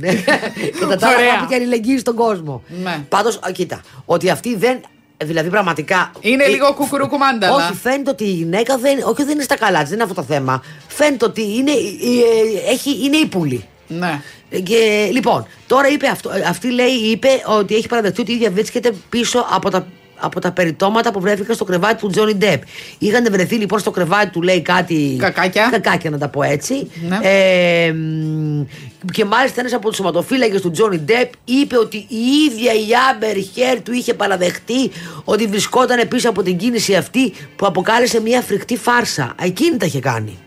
Κατά 0.79 0.95
τα 0.95 1.07
άλλα, 1.07 1.15
Ωραία. 1.17 1.31
αγάπη 1.31 1.47
και 1.47 1.55
αλληλεγγύη 1.55 1.97
στον 1.97 2.15
κόσμο. 2.15 2.63
Ναι. 2.83 2.97
Πάντως, 3.09 3.39
κοίτα, 3.53 3.81
ότι 4.05 4.29
αυτή 4.29 4.55
δεν. 4.55 4.79
Δηλαδή, 5.17 5.49
πραγματικά. 5.49 6.11
Είναι 6.19 6.43
ε, 6.43 6.47
λίγο 6.47 6.73
κουκουρούκου 6.73 7.17
μάνταλα. 7.17 7.55
Όχι, 7.55 7.73
φαίνεται 7.73 8.09
ότι 8.09 8.23
η 8.23 8.31
γυναίκα 8.31 8.77
δεν, 8.77 8.97
όχι, 9.03 9.23
δεν 9.23 9.33
είναι 9.33 9.43
στα 9.43 9.57
καλά 9.57 9.79
της, 9.79 9.89
δεν 9.89 9.93
είναι 9.93 10.03
αυτό 10.03 10.15
το 10.15 10.23
θέμα. 10.23 10.63
Φαίνεται 10.87 11.25
ότι 11.25 11.41
είναι, 11.41 11.71
ε, 11.71 12.71
έχει, 12.71 13.05
είναι 13.05 13.17
ύπουλη. 13.17 13.65
Ναι. 13.87 14.21
Ε, 14.49 14.59
Και, 14.59 15.09
λοιπόν, 15.11 15.47
τώρα 15.67 15.87
είπε 15.87 16.07
αυτό, 16.07 16.31
ε, 16.31 16.43
αυτή 16.47 16.71
λέει, 16.71 16.91
είπε 16.91 17.27
ότι 17.45 17.75
έχει 17.75 17.87
παραδεχτεί 17.87 18.21
ότι 18.21 18.31
η 18.31 18.35
ίδια 18.35 18.51
βρίσκεται 18.51 18.91
πίσω 19.09 19.45
από 19.49 19.69
τα, 19.69 19.87
από 20.19 20.39
τα 20.39 20.51
περιτώματα 20.51 21.11
που 21.11 21.19
βρέθηκαν 21.19 21.55
στο 21.55 21.63
κρεβάτι 21.63 21.95
του 22.01 22.09
Τζόνι 22.09 22.33
Ντεπ. 22.33 22.63
Είχαν 22.97 23.27
βρεθεί 23.31 23.55
λοιπόν 23.55 23.79
στο 23.79 23.91
κρεβάτι 23.91 24.29
του, 24.29 24.41
λέει 24.41 24.61
κάτι. 24.61 25.15
Κακάκια. 25.19 25.67
Κακάκια, 25.71 26.09
να 26.09 26.17
τα 26.17 26.27
πω 26.27 26.43
έτσι. 26.43 26.91
Ναι. 27.07 27.19
Ε, 27.21 27.91
μ, 27.93 28.42
και 29.11 29.25
μάλιστα 29.25 29.59
ένας 29.59 29.73
από 29.73 29.87
τους 29.87 29.95
σωματοφύλακες 29.95 30.61
του 30.61 30.71
Τζόνι 30.71 30.97
Ντεπ 30.97 31.31
είπε 31.45 31.77
ότι 31.77 31.97
η 31.97 32.19
ίδια 32.49 32.73
η 32.73 32.87
Άμπερ 33.11 33.37
Χέρ 33.37 33.81
του 33.81 33.91
είχε 33.91 34.13
παραδεχτεί 34.13 34.91
ότι 35.23 35.47
βρισκόταν 35.47 36.07
πίσω 36.07 36.29
από 36.29 36.43
την 36.43 36.57
κίνηση 36.57 36.95
αυτή 36.95 37.33
που 37.55 37.65
αποκάλεσε 37.65 38.21
μια 38.21 38.41
φρικτή 38.41 38.77
φάρσα. 38.77 39.35
Εκείνη 39.41 39.77
τα 39.77 39.85
είχε 39.85 39.99
κάνει. 39.99 40.37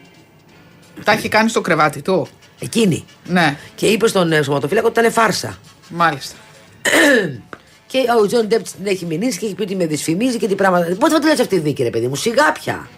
Τα 1.05 1.13
έχει 1.13 1.29
κάνει 1.29 1.49
στο 1.49 1.61
κρεβάτι 1.61 2.03
του. 2.03 2.27
Εκείνη. 2.59 3.05
Ναι, 3.25 3.57
Και 3.75 3.87
είπε 3.87 4.09
στον 4.09 4.33
ε, 4.33 4.43
σωματοφύλακο 4.43 4.87
ότι 4.87 5.01
ήταν 5.01 5.13
φάρσα. 5.13 5.59
μάλιστα. 5.89 6.37
Και 7.87 7.99
ο 8.23 8.27
Τζον 8.27 8.47
Ντέπ 8.47 8.63
την 8.63 8.87
έχει 8.87 9.05
μηνύσει 9.07 9.39
και 9.39 9.47
έχει 9.47 9.55
πει 9.55 9.63
ότι 9.63 9.77
με 9.77 9.87
δυσφημίζει 9.87 10.39
και 10.39 10.47
τι 10.47 10.55
πράγματα. 10.55 10.95
Πότε 10.99 11.13
θα 11.13 11.21
τη 11.21 11.27
λες 11.27 11.41
αυτή 11.41 11.55
η 11.55 11.59
δίκη, 11.59 11.83
ρε 11.83 11.91
παιδί 11.91 12.09
μου, 12.09 12.15
σιγά 12.17 12.53
πια. 12.53 12.89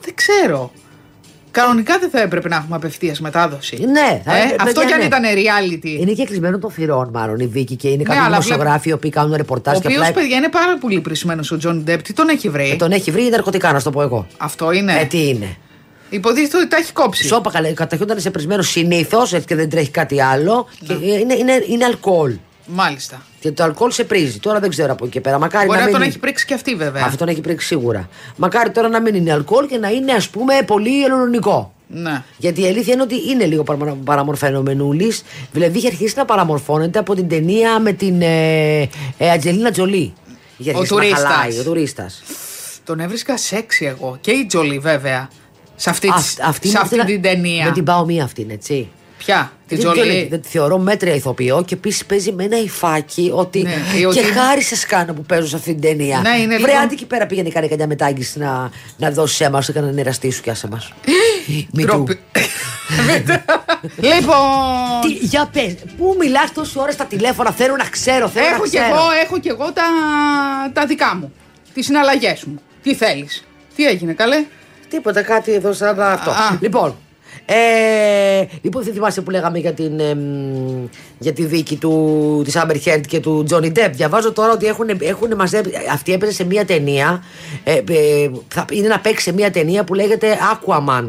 Δεν 0.00 0.14
ξέρω. 0.14 0.72
Κανονικά 1.52 1.98
δεν 1.98 2.10
θα 2.10 2.20
έπρεπε 2.20 2.48
να 2.48 2.56
έχουμε 2.56 2.76
απευθείας 2.76 3.20
μετάδοση. 3.20 3.76
Ναι, 3.76 4.20
θα 4.24 4.36
Ε, 4.36 4.42
έπρεπε, 4.42 4.62
αυτό 4.62 4.80
παιδιά, 4.80 4.84
κι 4.86 4.92
αν 4.92 4.98
ναι. 4.98 5.04
ήταν 5.04 5.22
reality. 5.24 6.00
Είναι 6.00 6.12
και 6.12 6.24
κλεισμένο 6.24 6.58
των 6.58 6.70
θυρών, 6.70 7.10
μάλλον 7.12 7.38
η 7.40 7.44
δίκη 7.44 7.76
και 7.76 7.88
είναι 7.88 7.96
Ναι, 7.96 8.02
κάποιοι 8.02 8.18
αλλά 8.20 8.28
δημοσιογράφοι 8.28 8.88
οι 8.88 8.92
οποίοι 8.92 9.10
κάνουν 9.10 9.34
ρεπορτάζ 9.36 9.76
Ο 9.76 9.80
και 9.80 9.86
οποίος, 9.86 10.08
απλά. 10.08 10.20
παιδιά, 10.20 10.36
είναι 10.36 10.48
πάρα 10.48 10.78
πολύ 10.80 11.00
πρισμένο 11.00 11.42
ο 11.52 11.56
Τζον 11.56 11.82
Ντέπ. 11.84 12.02
Τι 12.02 12.12
τον 12.12 12.28
έχει 12.28 12.48
βρει; 12.48 12.70
Ε, 12.70 12.76
τον 12.76 12.90
έχει 12.92 13.10
βρει 13.10 13.22
ναρκωτικά, 13.28 13.72
να 13.72 13.78
σου 13.78 13.84
το 13.84 13.90
πω 13.90 14.02
εγώ. 14.02 14.26
Αυτό 14.36 14.72
είναι; 14.72 14.98
Ε, 15.00 15.04
τι 15.04 15.28
είναι; 15.28 15.56
Υποτίθεται 16.10 16.56
ότι 16.56 16.68
τα 16.68 16.76
έχει 16.76 16.92
κόψει. 16.92 17.26
Σώπα 17.26 17.50
καλά, 17.50 17.72
καταρχήν 17.72 18.08
σε 18.16 18.30
πρισμένος 18.30 18.68
συνήθως, 18.68 19.32
έτσι 19.32 19.46
και 19.46 19.54
δεν 19.54 19.70
τρέχει 19.70 19.90
κάτι 19.90 20.22
άλλο. 20.22 20.68
Και 20.86 20.92
Ναι. 20.94 21.06
είναι, 21.06 21.34
είναι, 21.34 21.64
είναι 21.68 21.84
αλκοόλ. 21.84 22.32
Μάλιστα. 22.66 23.22
Και 23.40 23.52
το 23.52 23.62
αλκοόλ 23.64 23.90
σε 23.90 24.04
πρίζει. 24.04 24.38
Τώρα 24.38 24.60
δεν 24.60 24.70
ξέρω 24.70 24.92
από 24.92 25.04
εκεί 25.04 25.12
και 25.12 25.20
πέρα. 25.20 25.38
Μακάρι 25.38 25.66
Μπορεί 25.66 25.78
να 25.78 25.84
να 25.84 25.84
μην 25.84 25.92
τον 25.94 26.02
είναι- 26.02 26.10
έχει 26.10 26.20
πρίξει 26.20 26.46
και 26.46 26.54
αυτή, 26.54 26.74
βέβαια. 26.74 27.02
Αυτό 27.04 27.16
τον 27.16 27.28
έχει 27.28 27.40
πρίξει 27.40 27.66
σίγουρα. 27.66 28.08
Μακάρι 28.36 28.70
τώρα 28.70 28.88
να 28.88 29.00
μην 29.00 29.14
είναι 29.14 29.32
αλκοόλ 29.32 29.66
και 29.66 29.78
να 29.78 29.88
είναι 29.88 30.12
ας 30.12 30.28
πούμε 30.28 30.54
πολύ 30.66 31.04
ελληνικό. 31.04 31.72
Ναι. 31.86 32.22
Γιατί 32.36 32.62
η 32.62 32.66
αλήθεια 32.66 32.92
είναι 32.92 33.02
ότι 33.02 33.14
είναι 33.30 33.44
λίγο 33.44 33.62
παρα- 33.62 33.96
παραμορφανομενούλη. 34.04 35.12
Δηλαδή 35.52 35.78
είχε 35.78 35.86
αρχίσει 35.86 36.14
να 36.16 36.24
παραμορφώνεται 36.24 36.98
από 36.98 37.14
την 37.14 37.28
ταινία 37.28 37.78
με 37.80 37.92
την 37.92 38.22
ε, 38.22 38.80
ε, 39.18 39.30
Ατζελίνα 39.30 39.70
Τζολί. 39.70 40.12
Είχε 40.56 40.70
Ο 40.70 40.72
αρχίσει 40.76 40.94
να 40.94 41.00
τουρίστας. 41.00 41.22
χαλάει, 41.32 41.58
ο 41.58 41.62
τουρίστας. 41.62 42.22
Τον 42.84 43.00
έβρισκα 43.00 43.36
σεξι 43.38 43.84
εγώ. 43.84 44.18
Και 44.20 44.30
η 44.30 44.46
Τζολί, 44.46 44.78
βέβαια. 44.78 45.28
Σε 45.76 45.90
αυτή, 45.90 46.12
της- 46.12 46.70
σε 46.70 46.78
αυτή 46.80 47.04
την 47.04 47.22
ταινία. 47.22 47.64
Με 47.64 47.70
την 47.72 47.84
πάω 47.84 48.04
μία 48.04 48.24
αυτήν, 48.24 48.50
έτσι. 48.50 48.88
Ποια, 49.24 49.52
την 49.68 49.76
Δεν- 49.80 49.92
Τζολί; 49.92 50.12
δεν- 50.18 50.28
δεν 50.28 50.40
τη 50.42 50.48
θεωρώ 50.48 50.78
μέτρια 50.78 51.14
ηθοποιό 51.14 51.62
και 51.66 51.74
επίσης 51.74 52.04
παίζει 52.06 52.32
με 52.32 52.44
ένα 52.44 52.58
υφάκι 52.58 53.30
ότι. 53.34 53.62
Ναι, 53.62 53.74
και 53.98 54.06
ότι- 54.06 54.18
χάρη 54.22 54.62
σε 54.62 54.76
σκάνω 54.76 55.12
που 55.12 55.22
παίζω 55.22 55.46
σε 55.46 55.56
αυτή 55.56 55.72
την 55.72 55.80
ταινία. 55.80 56.18
Ναι, 56.20 56.40
είναι 56.42 56.56
Βρε, 56.58 56.70
λίγο- 56.70 56.82
άντε 56.82 56.92
εκεί 56.94 57.06
πέρα 57.06 57.26
πήγαινε 57.26 57.48
κάνει 57.48 57.68
καμιά 57.68 57.86
μετάγγιση 57.86 58.38
να, 58.38 58.70
να 58.96 59.10
δώσει 59.10 59.44
αίμα 59.44 59.60
σου, 59.60 59.70
έκανα 59.70 59.92
εραστή 60.00 60.30
σου 60.30 60.42
και 60.42 60.50
άσε 60.50 60.68
μας. 60.68 60.92
Μη 61.72 61.84
του. 61.84 61.86
Ντροπή. 61.86 62.18
Λοιπόν. 63.96 64.36
Τι, 65.02 65.08
για 65.12 65.48
πες, 65.52 65.74
πού 65.96 66.16
μιλάς 66.18 66.52
τόση 66.52 66.78
ώρα 66.78 66.90
στα 66.92 67.04
τηλέφωνα, 67.04 67.50
θέλω 67.50 67.76
να 67.76 67.84
ξέρω, 67.84 68.28
θέλω 68.28 68.46
Έχω 68.46 68.56
να 68.56 68.62
κι 68.62 68.68
ξέρω. 68.76 68.84
εγώ, 68.94 69.04
έχω 69.24 69.38
κι 69.38 69.48
εγώ 69.48 69.72
τα, 69.72 69.82
τα 70.72 70.86
δικά 70.86 71.16
μου. 71.16 71.32
Τις 71.74 71.84
συναλλαγές 71.86 72.44
μου. 72.44 72.60
Τι 72.82 72.94
θέλεις. 72.94 73.44
Τι 73.76 73.86
έγινε, 73.86 74.12
καλέ; 74.12 74.44
Τίποτα, 74.88 75.22
κάτι 75.22 75.52
εδώ 75.52 75.72
σαν 75.72 75.96
να 75.96 76.06
αυτό. 76.06 76.30
Α. 76.30 76.56
Λοιπόν, 76.60 76.96
ε, 77.44 78.44
λοιπόν, 78.62 78.82
δεν 78.82 78.94
θυμάσαι 78.94 79.20
που 79.20 79.30
λέγαμε 79.30 79.58
για, 79.58 79.72
την, 79.72 80.00
εμ, 80.00 80.18
για 81.18 81.32
τη 81.32 81.44
δίκη 81.44 81.76
του, 81.76 82.42
της 82.44 82.54
Amber 82.56 82.76
Heard 82.84 83.00
και 83.06 83.20
του 83.20 83.46
Johnny 83.50 83.72
Depp. 83.72 83.90
Διαβάζω 83.92 84.32
τώρα 84.32 84.52
ότι 84.52 84.66
έχουν, 84.66 84.88
έχουν 85.00 85.34
μαζέψει, 85.36 85.72
αυτή 85.92 86.12
έπαιζε 86.12 86.32
σε 86.32 86.44
μια 86.44 86.64
ταινία, 86.64 87.24
ε, 87.64 87.72
ε, 87.72 88.30
θα, 88.48 88.64
είναι 88.70 88.88
να 88.88 89.00
παίξει 89.00 89.24
σε 89.24 89.32
μια 89.32 89.50
ταινία 89.50 89.84
που 89.84 89.94
λέγεται 89.94 90.38
Aquaman. 90.52 91.04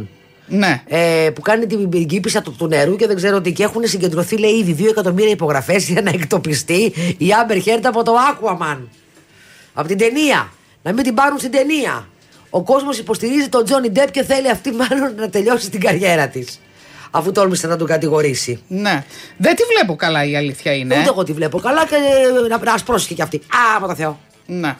Ναι. 0.47 0.83
Ε, 0.87 1.29
που 1.35 1.41
κάνει 1.41 1.65
την 1.65 1.89
πριγκίπισσα 1.89 2.41
του, 2.41 2.55
του 2.57 2.67
νερού 2.67 2.95
και 2.95 3.07
δεν 3.07 3.15
ξέρω 3.15 3.41
τι. 3.41 3.53
Και 3.53 3.63
έχουν 3.63 3.87
συγκεντρωθεί, 3.87 4.37
λέει, 4.37 4.51
ήδη 4.51 4.75
2 4.79 4.89
εκατομμύρια 4.89 5.31
υπογραφές 5.31 5.89
για 5.89 6.01
να 6.01 6.09
εκτοπιστεί 6.09 6.93
η 7.17 7.27
Amber 7.29 7.55
Heard 7.55 7.81
από 7.83 8.03
το 8.03 8.13
Aquaman. 8.31 8.77
Από 9.73 9.87
την 9.87 9.97
ταινία. 9.97 10.51
Να 10.83 10.93
μην 10.93 11.03
την 11.03 11.13
πάρουν 11.13 11.37
στην 11.39 11.51
ταινία. 11.51 12.07
Ο 12.55 12.61
κόσμος 12.61 12.97
υποστηρίζει 12.97 13.49
τον 13.49 13.65
Τζόνι 13.65 13.89
Ντεπ 13.89 14.11
και 14.11 14.23
θέλει 14.23 14.49
αυτή 14.49 14.71
μάλλον 14.71 15.15
να 15.15 15.29
τελειώσει 15.29 15.69
την 15.69 15.79
καριέρα 15.79 16.27
της. 16.27 16.59
Αφού 17.11 17.31
τόλμησε 17.31 17.67
να 17.67 17.77
τον 17.77 17.87
κατηγορήσει. 17.87 18.63
Ναι. 18.67 19.03
Δεν 19.37 19.55
τη 19.55 19.63
βλέπω 19.63 19.95
καλά 19.95 20.25
η 20.25 20.35
αλήθεια 20.35 20.73
είναι. 20.73 20.97
Ούτε 20.99 21.09
εγώ 21.09 21.23
τη 21.23 21.33
βλέπω 21.33 21.59
καλά 21.59 21.85
και 21.85 21.95
να, 22.49 22.57
να 22.57 22.73
ασπρόσχε 22.73 23.13
κι 23.13 23.21
αυτή. 23.21 23.37
Α, 23.37 23.79
μα 23.79 23.87
το 23.87 23.95
Θεό. 23.95 24.19
Ναι. 24.45 24.75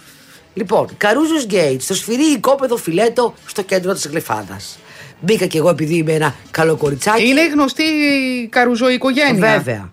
Λοιπόν, 0.54 0.90
Καρούζος 0.98 1.46
Γκέιτς, 1.46 1.84
στο 1.84 1.94
σφυρί 1.94 2.24
οικόπεδο 2.24 2.78
φιλέτο 2.78 3.34
στο 3.46 3.62
κέντρο 3.62 3.94
της 3.94 4.08
Γλυφάδας. 4.08 4.80
Μπήκα 5.20 5.46
κι 5.46 5.58
εγώ 5.58 5.70
επειδή 5.70 5.96
είμαι 5.96 6.14
ένα 6.14 6.36
καλό 6.52 6.76
κοριτσάκι. 6.76 7.28
Είναι 7.28 7.48
γνωστή 7.48 7.84
η 7.84 8.48
καρουζό 8.48 8.90
οικογένεια. 8.90 9.58
Βέβαια. 9.58 9.93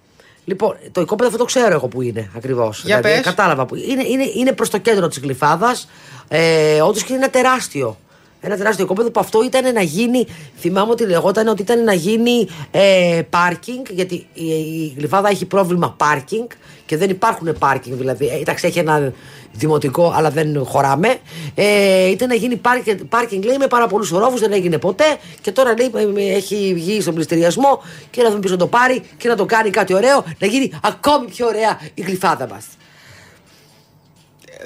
Λοιπόν, 0.50 0.76
το 0.92 1.00
οικόπεδο 1.00 1.26
αυτό 1.28 1.38
το 1.38 1.44
ξέρω 1.44 1.72
εγώ 1.72 1.88
που 1.88 2.02
είναι 2.02 2.30
ακριβώς. 2.36 2.82
Για 2.84 3.00
πες. 3.00 3.20
Κατάλαβα 3.20 3.66
που 3.66 3.74
είναι. 3.74 4.04
Είναι, 4.06 4.24
είναι 4.34 4.52
προς 4.52 4.70
το 4.70 4.78
κέντρο 4.78 5.08
της 5.08 5.18
Γλυφάδας. 5.18 5.88
Ε, 6.28 6.80
Όντως 6.80 7.02
και 7.02 7.12
είναι 7.12 7.22
ένα 7.22 7.30
τεράστιο. 7.30 7.98
Ένα 8.40 8.56
τεράστιο 8.56 8.84
οικόπεδο 8.84 9.10
που 9.10 9.20
αυτό 9.20 9.44
ήταν 9.44 9.72
να 9.72 9.82
γίνει. 9.82 10.26
Θυμάμαι 10.58 10.90
ότι 10.90 11.06
λεγόταν 11.06 11.48
ότι 11.48 11.62
ήταν 11.62 11.84
να 11.84 11.92
γίνει 11.92 12.48
ε, 12.70 13.22
πάρκινγκ. 13.30 13.84
Γιατί 13.90 14.26
η, 14.32 14.44
η 14.44 14.94
Γλυφάδα 14.96 15.28
έχει 15.28 15.46
πρόβλημα 15.46 15.94
πάρκινγκ 15.96 16.46
και 16.86 16.96
δεν 16.96 17.10
υπάρχουν 17.10 17.58
πάρκινγκ. 17.58 17.96
Δηλαδή, 17.96 18.26
ε, 18.26 18.40
εντάξει, 18.40 18.66
έχει 18.66 18.78
ένα 18.78 19.12
δημοτικό, 19.52 20.12
αλλά 20.16 20.30
δεν 20.30 20.64
χωράμε. 20.64 21.16
Ε, 21.54 22.10
ήταν 22.10 22.28
να 22.28 22.34
γίνει 22.34 22.56
πάρκινγκ, 22.56 22.98
πάρκινγκ 23.08 23.44
λέει, 23.44 23.56
με 23.58 23.66
πάρα 23.66 23.86
πολλούς 23.86 24.12
ορόφου, 24.12 24.38
δεν 24.38 24.52
έγινε 24.52 24.78
ποτέ. 24.78 25.16
Και 25.40 25.52
τώρα 25.52 25.74
λέει, 25.78 25.90
ε, 25.94 26.22
ε, 26.22 26.34
έχει 26.34 26.72
βγει 26.74 27.00
στον 27.00 27.14
πληστηριασμό 27.14 27.82
και 28.10 28.22
να 28.22 28.28
δούμε 28.28 28.40
ποιος 28.40 28.52
να 28.52 28.58
το 28.58 28.66
πάρει 28.66 29.02
και 29.16 29.28
να 29.28 29.36
το 29.36 29.44
κάνει 29.44 29.70
κάτι 29.70 29.94
ωραίο, 29.94 30.24
να 30.38 30.46
γίνει 30.46 30.72
ακόμη 30.82 31.26
πιο 31.26 31.46
ωραία 31.46 31.80
η 31.94 32.02
Γλυφάδα 32.02 32.48
μας. 32.48 32.64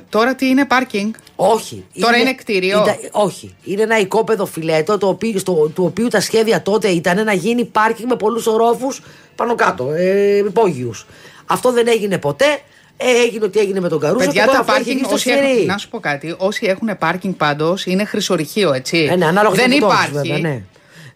Τώρα 0.09 0.35
τι 0.35 0.47
είναι 0.49 0.65
πάρκινγκ; 0.65 1.13
Όχι. 1.37 1.85
Τώρα 2.01 2.17
είναι 2.17 2.35
κτίριο; 2.35 2.81
Ήταν- 2.83 2.99
όχι. 3.11 3.55
Είναι 3.65 3.83
ένα 3.83 3.99
οικόπεδο 3.99 4.47
φιλέτο 4.47 4.99
το 4.99 5.09
οποίο, 5.09 5.39
στο, 5.39 5.53
του 5.75 5.85
οποίου 5.85 6.09
τα 6.09 6.21
σχέδια 6.21 6.63
τότε 6.63 6.89
ήταν 6.89 7.25
να 7.25 7.33
γίνει 7.33 7.65
πάρκινγκ 7.65 8.09
με 8.11 8.17
πολλούς 8.17 8.47
ορόφους 8.47 9.03
πάνω 9.37 9.55
κάτω, 9.55 9.91
ε, 9.93 10.37
υπόγειους. 10.37 11.07
Αυτό 11.47 11.73
δεν 11.73 11.87
έγινε 11.89 12.19
ποτέ. 12.19 12.59
Ε, 12.97 13.11
έγινε 13.27 13.45
ότι 13.45 13.59
έγινε 13.59 13.81
με 13.81 13.89
τον 13.89 14.01
Καρούσο. 14.01 14.25
Παιδιά, 14.25 14.41
και 14.41 14.47
τώρα 14.47 14.53
τα 14.53 14.61
αυτό 14.61 14.73
έχει 14.73 14.83
πάρκινγκ. 14.85 14.97
γίνει 14.97 15.07
στο 15.07 15.15
Όσοι 15.15 15.29
σφυρί. 15.43 15.55
έχουν, 15.57 15.67
να 15.67 15.79
σου 15.79 15.89
πω 15.89 16.01
κάτι. 16.01 16.35
Όσοι 16.39 16.67
έχουν 16.67 16.99
πάρκινγκ 16.99 17.35
πάντως 17.35 17.87
είναι 17.87 18.05
χρυσορυχείο, 18.05 18.73
έτσι. 18.73 19.09
Ε, 19.11 19.17
ναι, 19.17 19.27
ανάλογα 19.27 19.55
δεν 19.55 19.69
με 19.71 19.79
το 19.79 19.87
τόσους, 19.87 20.05
υπάρχει. 20.07 20.29
βέβαια, 20.29 20.39
ναι. 20.39 20.63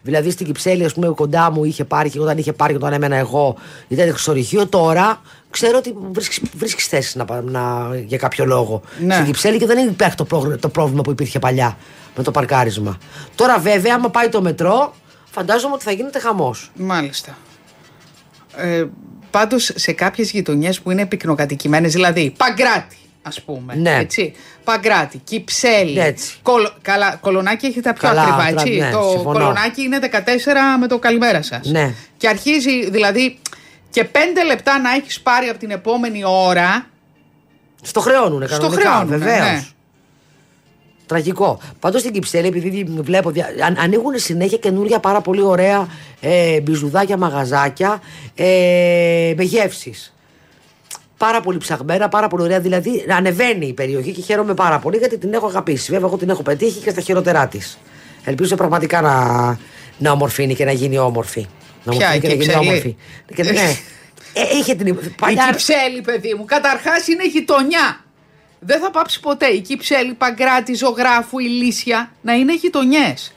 Δηλαδή 0.01 0.31
στην 0.31 0.45
Κυψέλη, 0.45 0.85
ας 0.85 0.93
πούμε, 0.93 1.07
κοντά 1.07 1.51
μου 1.51 1.63
είχε 1.63 1.83
πάρκινγκ, 1.83 2.23
όταν 2.23 2.37
είχε 2.37 2.53
πάρκινγκ, 2.53 2.81
όταν 2.81 2.93
έμενα 2.93 3.15
εγώ, 3.15 3.55
ήταν 3.87 4.09
χρυσορυχείο. 4.09 4.67
Τώρα 4.67 5.21
ξέρω 5.49 5.77
ότι 5.77 5.95
βρίσκεις 6.11 6.41
βρίσκεις 6.57 6.85
θέση 6.87 7.17
να, 7.17 7.25
πα- 7.25 7.41
να, 7.45 7.89
για 8.05 8.17
κάποιο 8.17 8.45
λόγο. 8.45 8.81
Ναι. 9.05 9.13
Στην 9.13 9.25
Κυψέλη 9.25 9.57
και 9.57 9.65
δεν 9.65 9.87
υπάρχει 9.87 10.15
το, 10.15 10.25
πρόγραμμα- 10.25 10.57
το 10.57 10.69
πρόβλημα 10.69 11.01
που 11.01 11.11
υπήρχε 11.11 11.39
παλιά 11.39 11.77
με 12.15 12.23
το 12.23 12.31
παρκάρισμα. 12.31 12.97
Τώρα 13.35 13.59
βέβαια, 13.59 13.93
άμα 13.95 14.09
πάει 14.09 14.29
το 14.29 14.41
μετρό, 14.41 14.93
φαντάζομαι 15.31 15.73
ότι 15.73 15.83
θα 15.83 15.91
γίνεται 15.91 16.19
χαμός. 16.19 16.71
Μάλιστα. 16.75 17.37
Ε, 18.55 18.85
Πάντως 19.31 19.71
σε 19.75 19.91
κάποιες 19.91 20.31
γειτονιές 20.31 20.81
που 20.81 20.91
είναι 20.91 21.05
πυκνοκατοικημένες, 21.05 21.91
δηλαδή 21.93 22.33
Παγκράτη, 22.37 22.97
ας 23.21 23.41
πούμε. 23.41 23.75
Ναι. 23.75 23.95
Έτσι. 23.95 24.33
Παγκράτη, 24.63 25.17
Κυψέλη. 25.17 25.99
Έτσι. 25.99 26.35
Κολο, 26.41 26.73
καλά, 26.81 27.15
κολονάκι 27.15 27.65
έχει 27.65 27.81
τα 27.81 27.93
πιο 27.93 28.07
Καλά, 28.07 28.21
ακριβά, 28.21 28.37
τρα- 28.37 28.61
έτσι. 28.61 28.79
ναι, 28.79 28.91
το 28.91 29.09
συμφωνώ. 29.11 29.39
κολονάκι 29.39 29.81
είναι 29.81 29.99
14 29.99 30.77
με 30.79 30.87
το 30.87 30.99
καλημέρα 30.99 31.41
σας. 31.41 31.67
Ναι. 31.67 31.93
Και 32.17 32.27
αρχίζει, 32.27 32.89
δηλαδή, 32.89 33.39
και 33.89 34.03
5 34.03 34.43
λεπτά 34.45 34.79
να 34.79 34.91
έχεις 34.93 35.21
πάρει 35.21 35.47
από 35.47 35.59
την 35.59 35.71
επόμενη 35.71 36.21
ώρα. 36.25 36.85
Στο 37.81 37.99
χρεώνουνε 37.99 38.47
Στο 38.47 38.55
κανονικά, 38.57 38.81
χρεώνουνε, 38.89 39.17
βεβαίως. 39.17 39.39
ναι. 39.39 39.63
Τραγικό. 41.05 41.59
Πάντως 41.79 42.01
στην 42.01 42.13
Κυψέλη, 42.13 42.47
επειδή 42.47 42.83
βλέπω, 42.83 43.31
δια- 43.31 43.49
αν- 43.65 43.77
ανοίγουν 43.79 44.19
συνέχεια 44.19 44.57
καινούργια 44.57 44.99
πάρα 44.99 45.21
πολύ 45.21 45.41
ωραία 45.41 45.87
ε, 46.21 46.59
μπιζουδάκια, 46.61 47.17
μαγαζάκια 47.17 48.01
ε, 48.35 49.33
με 49.37 49.43
γεύσεις. 49.43 50.13
Πάρα 51.19 51.41
πολύ 51.41 51.57
ψαγμένα, 51.57 52.09
πάρα 52.09 52.27
πολύ 52.27 52.43
ωραία. 52.43 52.59
Δηλαδή 52.59 53.05
ανεβαίνει 53.09 53.67
η 53.67 53.73
περιοχή 53.73 54.11
και 54.11 54.21
χαίρομαι 54.21 54.53
πάρα 54.53 54.79
πολύ 54.79 54.97
γιατί 54.97 55.17
την 55.17 55.33
έχω 55.33 55.47
αγαπήσει. 55.47 55.91
Βέβαια, 55.91 56.07
εγώ 56.07 56.17
την 56.17 56.29
έχω 56.29 56.41
πετύχει 56.43 56.79
και 56.79 56.89
στα 56.89 57.01
χειρότερά 57.01 57.47
της. 57.47 57.77
Ελπίζω 58.23 58.55
πραγματικά 58.55 59.01
να, 59.01 59.13
να 59.97 60.11
ομορφύνει 60.11 60.55
και 60.55 60.65
να 60.65 60.71
γίνει 60.71 60.97
όμορφη. 60.97 61.47
Να 61.83 61.91
Ποια, 61.91 62.07
ομορφύνει 62.07 62.33
η 62.33 62.37
και 62.37 62.45
να 62.45 62.61
γίνει 62.61 62.65
Κυψέλη; 62.65 62.67
όμορφη. 62.67 62.95
Και, 63.35 63.43
ναι. 63.43 63.75
Ε, 64.33 64.57
είχε 64.59 64.75
την. 64.75 64.97
Παλιά, 65.17 65.47
Η 65.47 65.51
Κυψέλη, 65.51 66.01
παιδί 66.01 66.33
μου, 66.37 66.45
καταρχάς 66.45 67.07
είναι 67.07 67.27
γειτονιά. 67.27 68.03
Δεν 68.59 68.79
θα 68.79 68.91
πάψει 68.91 69.19
ποτέ. 69.19 69.47
Η 69.47 69.59
Κυψέλη, 69.59 70.13
Παγκράτη, 70.13 70.73
Ζωγράφου, 70.73 71.39
η 71.39 71.47
Λύσια 71.47 72.11
να 72.21 72.33
είναι 72.33 72.55
γειτονιές. 72.55 73.33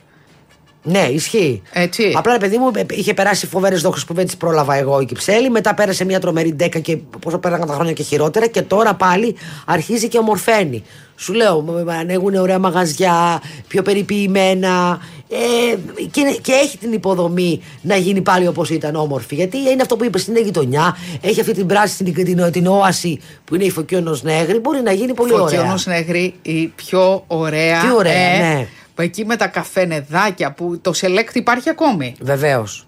Ναι, 0.83 0.99
ισχύει. 1.11 1.61
Έτσι. 1.73 2.13
Απλά 2.15 2.31
ρε 2.33 2.39
παιδί 2.39 2.57
μου 2.57 2.71
ε, 2.75 2.85
είχε 2.89 3.13
περάσει 3.13 3.47
φοβερές 3.47 3.81
δόχε 3.81 4.05
που 4.07 4.13
δεν 4.13 4.25
τις 4.25 4.37
πρόλαβα 4.37 4.75
εγώ 4.75 4.99
η 4.99 5.05
Κυψέλη. 5.05 5.49
Μετά 5.49 5.73
πέρασε 5.73 6.05
μια 6.05 6.19
τρομερή 6.19 6.53
ντέκα 6.53 6.79
και 6.79 6.97
πόσο 7.19 7.37
πέρασαν 7.37 7.67
τα 7.67 7.73
χρόνια 7.73 7.93
και 7.93 8.03
χειρότερα. 8.03 8.47
Και 8.47 8.61
τώρα 8.61 8.93
πάλι 8.93 9.35
αρχίζει 9.65 10.07
και 10.07 10.17
ομορφαίνει. 10.17 10.83
Σου 11.15 11.33
λέω, 11.33 11.61
μ- 11.61 11.83
μ- 11.85 11.89
ανοίγουν 11.89 12.35
ωραία 12.35 12.59
μαγαζιά, 12.59 13.41
πιο 13.67 13.81
περιποιημένα. 13.81 14.99
Ε, 15.29 15.75
και, 16.11 16.19
είναι- 16.19 16.37
και 16.41 16.51
έχει 16.51 16.77
την 16.77 16.93
υποδομή 16.93 17.61
να 17.81 17.95
γίνει 17.95 18.21
πάλι 18.21 18.47
όπως 18.47 18.69
ήταν 18.69 18.95
όμορφη. 18.95 19.35
Γιατί 19.35 19.57
είναι 19.57 19.81
αυτό 19.81 19.95
που 19.95 20.03
είπες, 20.03 20.27
είναι 20.27 20.39
γειτονιά. 20.41 20.97
Έχει 21.21 21.39
αυτή 21.39 21.53
την 21.53 21.65
πράσινη 21.67 22.11
την, 22.11 22.25
την, 22.25 22.51
την 22.51 22.67
όαση 22.67 23.19
που 23.45 23.55
είναι 23.55 23.63
η 23.63 23.69
Φωκιόνος 23.69 24.23
Νέγρη. 24.23 24.59
Μπορεί 24.59 24.81
να 24.81 24.91
γίνει 24.91 25.13
πολύ 25.13 25.33
ωραία. 25.33 25.45
Φωκιόνος 25.47 25.85
Νεγρή, 25.85 26.33
η 26.41 26.67
πιο 26.67 27.23
ωραία. 27.27 27.81
Τι 27.81 27.87
ωραία, 27.97 28.37
ναι. 28.37 28.67
Που 28.95 29.01
εκεί 29.01 29.25
με 29.25 29.35
τα 29.35 29.47
καφενεδάκια 29.47 30.51
που 30.51 30.79
το 30.81 30.91
select 30.95 31.33
υπάρχει 31.33 31.69
ακόμη. 31.69 32.15
Βεβαίως. 32.21 32.87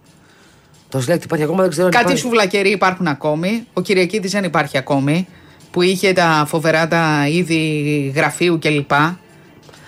Το 0.89 1.01
σλέκτη 1.01 1.25
υπάρχει 1.25 1.43
ακόμα, 1.43 1.61
δεν 1.61 1.71
ξέρω 1.71 1.85
αν 1.85 1.91
Κάτι 1.91 2.03
υπάρχει. 2.03 2.21
σουβλακεροί 2.21 2.69
υπάρχουν 2.69 3.07
ακόμη. 3.07 3.67
Ο 3.73 3.81
Κυριακίδης 3.81 4.31
δεν 4.31 4.43
υπάρχει 4.43 4.77
ακόμη. 4.77 5.27
Που 5.71 5.81
είχε 5.81 6.13
τα 6.13 6.45
φοβερά 6.47 6.87
τα 6.87 7.27
είδη 7.29 8.11
γραφείου 8.15 8.59
κλπ. 8.59 8.91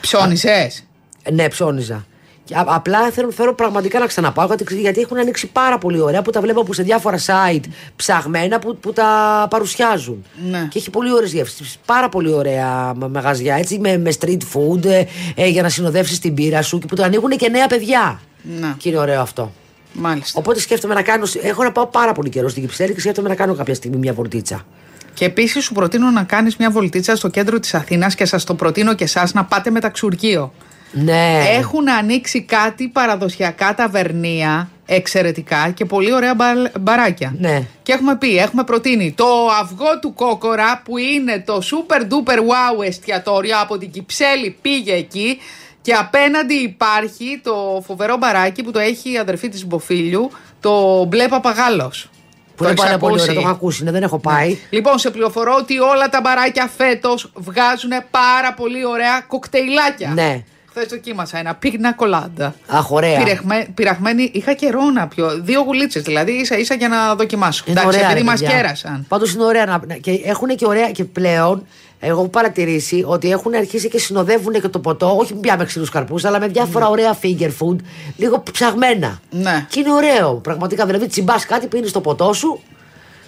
Ψώνισες; 0.01 0.85
Ναι, 1.31 1.47
ψώνιζα. 1.47 2.05
Και 2.47 2.55
α- 2.55 2.63
απλά 2.67 3.09
θέλω, 3.11 3.31
θέλω 3.31 3.53
πραγματικά 3.53 3.99
να 3.99 4.05
ξαναπάω 4.05 4.45
γιατί, 4.47 4.79
γιατί 4.79 5.01
έχουν 5.01 5.17
ανοίξει 5.17 5.47
πάρα 5.47 5.77
πολύ 5.77 5.99
ωραία 5.99 6.21
που 6.21 6.31
τα 6.31 6.41
βλέπω 6.41 6.63
που 6.63 6.73
σε 6.73 6.83
διάφορα 6.83 7.17
site 7.19 7.63
ψαγμένα 7.95 8.59
που, 8.59 8.77
που 8.77 8.93
τα 8.93 9.47
παρουσιάζουν. 9.49 10.25
Ναι. 10.49 10.67
Και 10.69 10.77
έχει 10.77 10.89
πολύ 10.89 11.13
ωραίες 11.13 11.31
γεύσεις. 11.33 11.77
Πάρα 11.85 12.09
πολύ 12.09 12.31
ωραία 12.33 12.93
μα- 12.97 13.07
μαγαζιά 13.07 13.55
έτσι 13.55 13.79
με, 13.79 13.97
με 13.97 14.11
street 14.19 14.37
food 14.53 14.85
ε, 14.85 15.03
ε, 15.35 15.47
για 15.47 15.61
να 15.61 15.69
συνοδεύσεις 15.69 16.19
την 16.19 16.33
πύρα 16.33 16.61
σου 16.61 16.79
και 16.79 16.85
που 16.85 16.95
το 16.95 17.03
ανοίγουν 17.03 17.29
και 17.29 17.49
νέα 17.49 17.67
παιδιά. 17.67 18.19
Να. 18.59 18.75
Και 18.77 18.89
είναι 18.89 18.97
ωραίο 18.97 19.21
αυτό. 19.21 19.51
Μάλιστα. 19.93 20.39
Οπότε 20.39 20.59
σκέφτομαι 20.59 20.93
να 20.93 21.01
κάνω. 21.01 21.25
Έχω 21.41 21.63
να 21.63 21.71
πάω 21.71 21.85
πάρα 21.85 22.11
πολύ 22.11 22.29
καιρό 22.29 22.49
στην 22.49 22.61
Κυψέλη 22.61 22.93
και 22.93 22.99
σκέφτομαι 22.99 23.29
να 23.29 23.35
κάνω 23.35 23.53
κάποια 23.55 23.73
στιγμή 23.73 23.97
μια 23.97 24.13
βολτίτσα. 24.13 24.65
Και 25.13 25.25
επίσης 25.25 25.63
σου 25.63 25.73
προτείνω 25.73 26.09
να 26.09 26.23
κάνεις 26.23 26.57
μια 26.57 26.71
βολτίτσα 26.71 27.15
στο 27.15 27.27
κέντρο 27.27 27.59
της 27.59 27.73
Αθήνας 27.73 28.15
και 28.15 28.25
σας 28.25 28.43
το 28.43 28.53
προτείνω 28.55 28.93
και 28.95 29.03
εσάς 29.03 29.33
να 29.33 29.45
πάτε 29.45 29.69
με 29.69 29.79
ταξουργείο. 29.79 30.53
Ναι. 30.91 31.39
Έχουν 31.51 31.89
ανοίξει 31.89 32.41
κάτι 32.41 32.87
παραδοσιακά 32.87 33.75
ταβερνία 33.75 34.69
εξαιρετικά 34.85 35.69
και 35.69 35.85
πολύ 35.85 36.13
ωραία 36.13 36.35
μπαλ- 36.35 36.69
μπαράκια. 36.79 37.35
Ναι. 37.39 37.63
Και 37.83 37.91
έχουμε 37.91 38.15
πει, 38.15 38.37
έχουμε 38.37 38.63
προτείνει 38.63 39.13
το 39.17 39.25
αυγό 39.61 39.99
του 40.01 40.13
κόκορα 40.13 40.81
που 40.85 40.97
είναι 40.97 41.43
το 41.45 41.61
super 41.63 42.01
duper 42.01 42.37
wow 42.37 42.85
εστιατόριο 42.85 43.59
από 43.61 43.77
την 43.77 43.91
Κυψέλη 43.91 44.57
πήγε 44.61 44.93
εκεί 44.93 45.39
και 45.81 45.93
απέναντι 45.93 46.53
υπάρχει 46.53 47.41
το 47.43 47.83
φοβερό 47.85 48.17
μπαράκι 48.17 48.63
που 48.63 48.71
το 48.71 48.79
έχει 48.79 49.11
η 49.11 49.17
αδερφή 49.17 49.49
της 49.49 49.65
Μποφίλιου, 49.65 50.31
το 50.59 51.03
μπλε 51.05 51.27
παπαγάλος. 51.27 52.09
Που 52.55 52.63
είναι 52.63 52.71
έχεις 52.71 52.83
πάρα 52.83 52.97
πολύ 52.97 53.13
ακούσει; 53.13 53.29
ωραία. 53.29 53.41
Το 53.41 53.47
έχω 53.47 53.55
ακούσει, 53.57 53.83
ναι, 53.83 53.91
δεν 53.91 54.03
έχω 54.03 54.19
πάει. 54.19 54.57
Λοιπόν, 54.69 54.99
σε 54.99 55.09
πληροφορώ 55.09 55.55
ότι 55.59 55.79
όλα 55.79 56.09
τα 56.09 56.21
μπαράκια 56.21 56.69
φέτος 56.77 57.31
βγάζουν 57.33 57.91
πάρα 58.11 58.53
πολύ 58.53 58.85
ωραία 58.85 59.21
κοκτέιλάκια. 59.27 60.09
Ναι. 60.09 60.43
Χθε 60.79 60.85
δοκίμασα 60.89 61.37
ένα 61.37 61.55
πίγνα 61.55 61.93
κολάντα. 61.93 62.55
Αχ, 62.67 62.91
ωραία. 62.91 63.17
Πυρεχμέ, 63.17 63.67
πειραγμένη, 63.73 64.29
είχα 64.33 64.53
καιρό 64.53 64.81
να 64.83 65.07
πιω. 65.07 65.39
Δύο 65.41 65.61
γουλίτσες 65.61 66.01
δηλαδή, 66.03 66.31
ίσα 66.31 66.57
ίσα 66.57 66.75
για 66.75 66.87
να 66.87 67.15
δοκιμάσω. 67.15 67.63
Είναι 67.67 67.79
Εντάξει, 67.79 67.97
ωραία, 67.97 68.09
επειδή 68.09 68.23
ρε 68.25 68.29
μας 68.31 68.39
παιδιά. 68.39 68.55
κέρασαν. 68.55 69.05
Πάντως 69.07 69.33
είναι 69.33 69.43
ωραία 69.43 69.65
να. 69.65 69.81
να- 69.87 69.95
Και 69.95 70.11
έχουν 70.23 70.47
και 70.55 70.65
ωραία. 70.65 70.91
Και 70.91 71.03
πλέον, 71.03 71.65
εγώ 71.99 72.19
έχω 72.19 72.27
παρατηρήσει 72.27 73.03
ότι 73.07 73.31
έχουν 73.31 73.53
αρχίσει 73.55 73.87
και 73.89 73.99
συνοδεύουν 73.99 74.53
και 74.53 74.67
το 74.67 74.79
ποτό, 74.79 75.15
όχι 75.17 75.33
πια 75.33 75.57
με 75.57 75.65
ξύλους 75.65 75.89
καρπούς, 75.89 76.25
αλλά 76.25 76.39
με 76.39 76.47
διάφορα 76.47 76.87
ωραία 76.89 77.17
finger 77.21 77.51
food, 77.59 77.75
λίγο 78.17 78.43
ψαγμένα. 78.51 79.19
Ναι. 79.29 79.65
Και 79.69 79.79
είναι 79.79 79.93
ωραίο. 79.93 80.33
Πραγματικά. 80.33 80.85
Δηλαδή, 80.85 81.07
τσιμπάς 81.07 81.45
κάτι, 81.45 81.67
πίνεις 81.67 81.91
το 81.91 82.01
ποτό 82.01 82.33
σου 82.33 82.59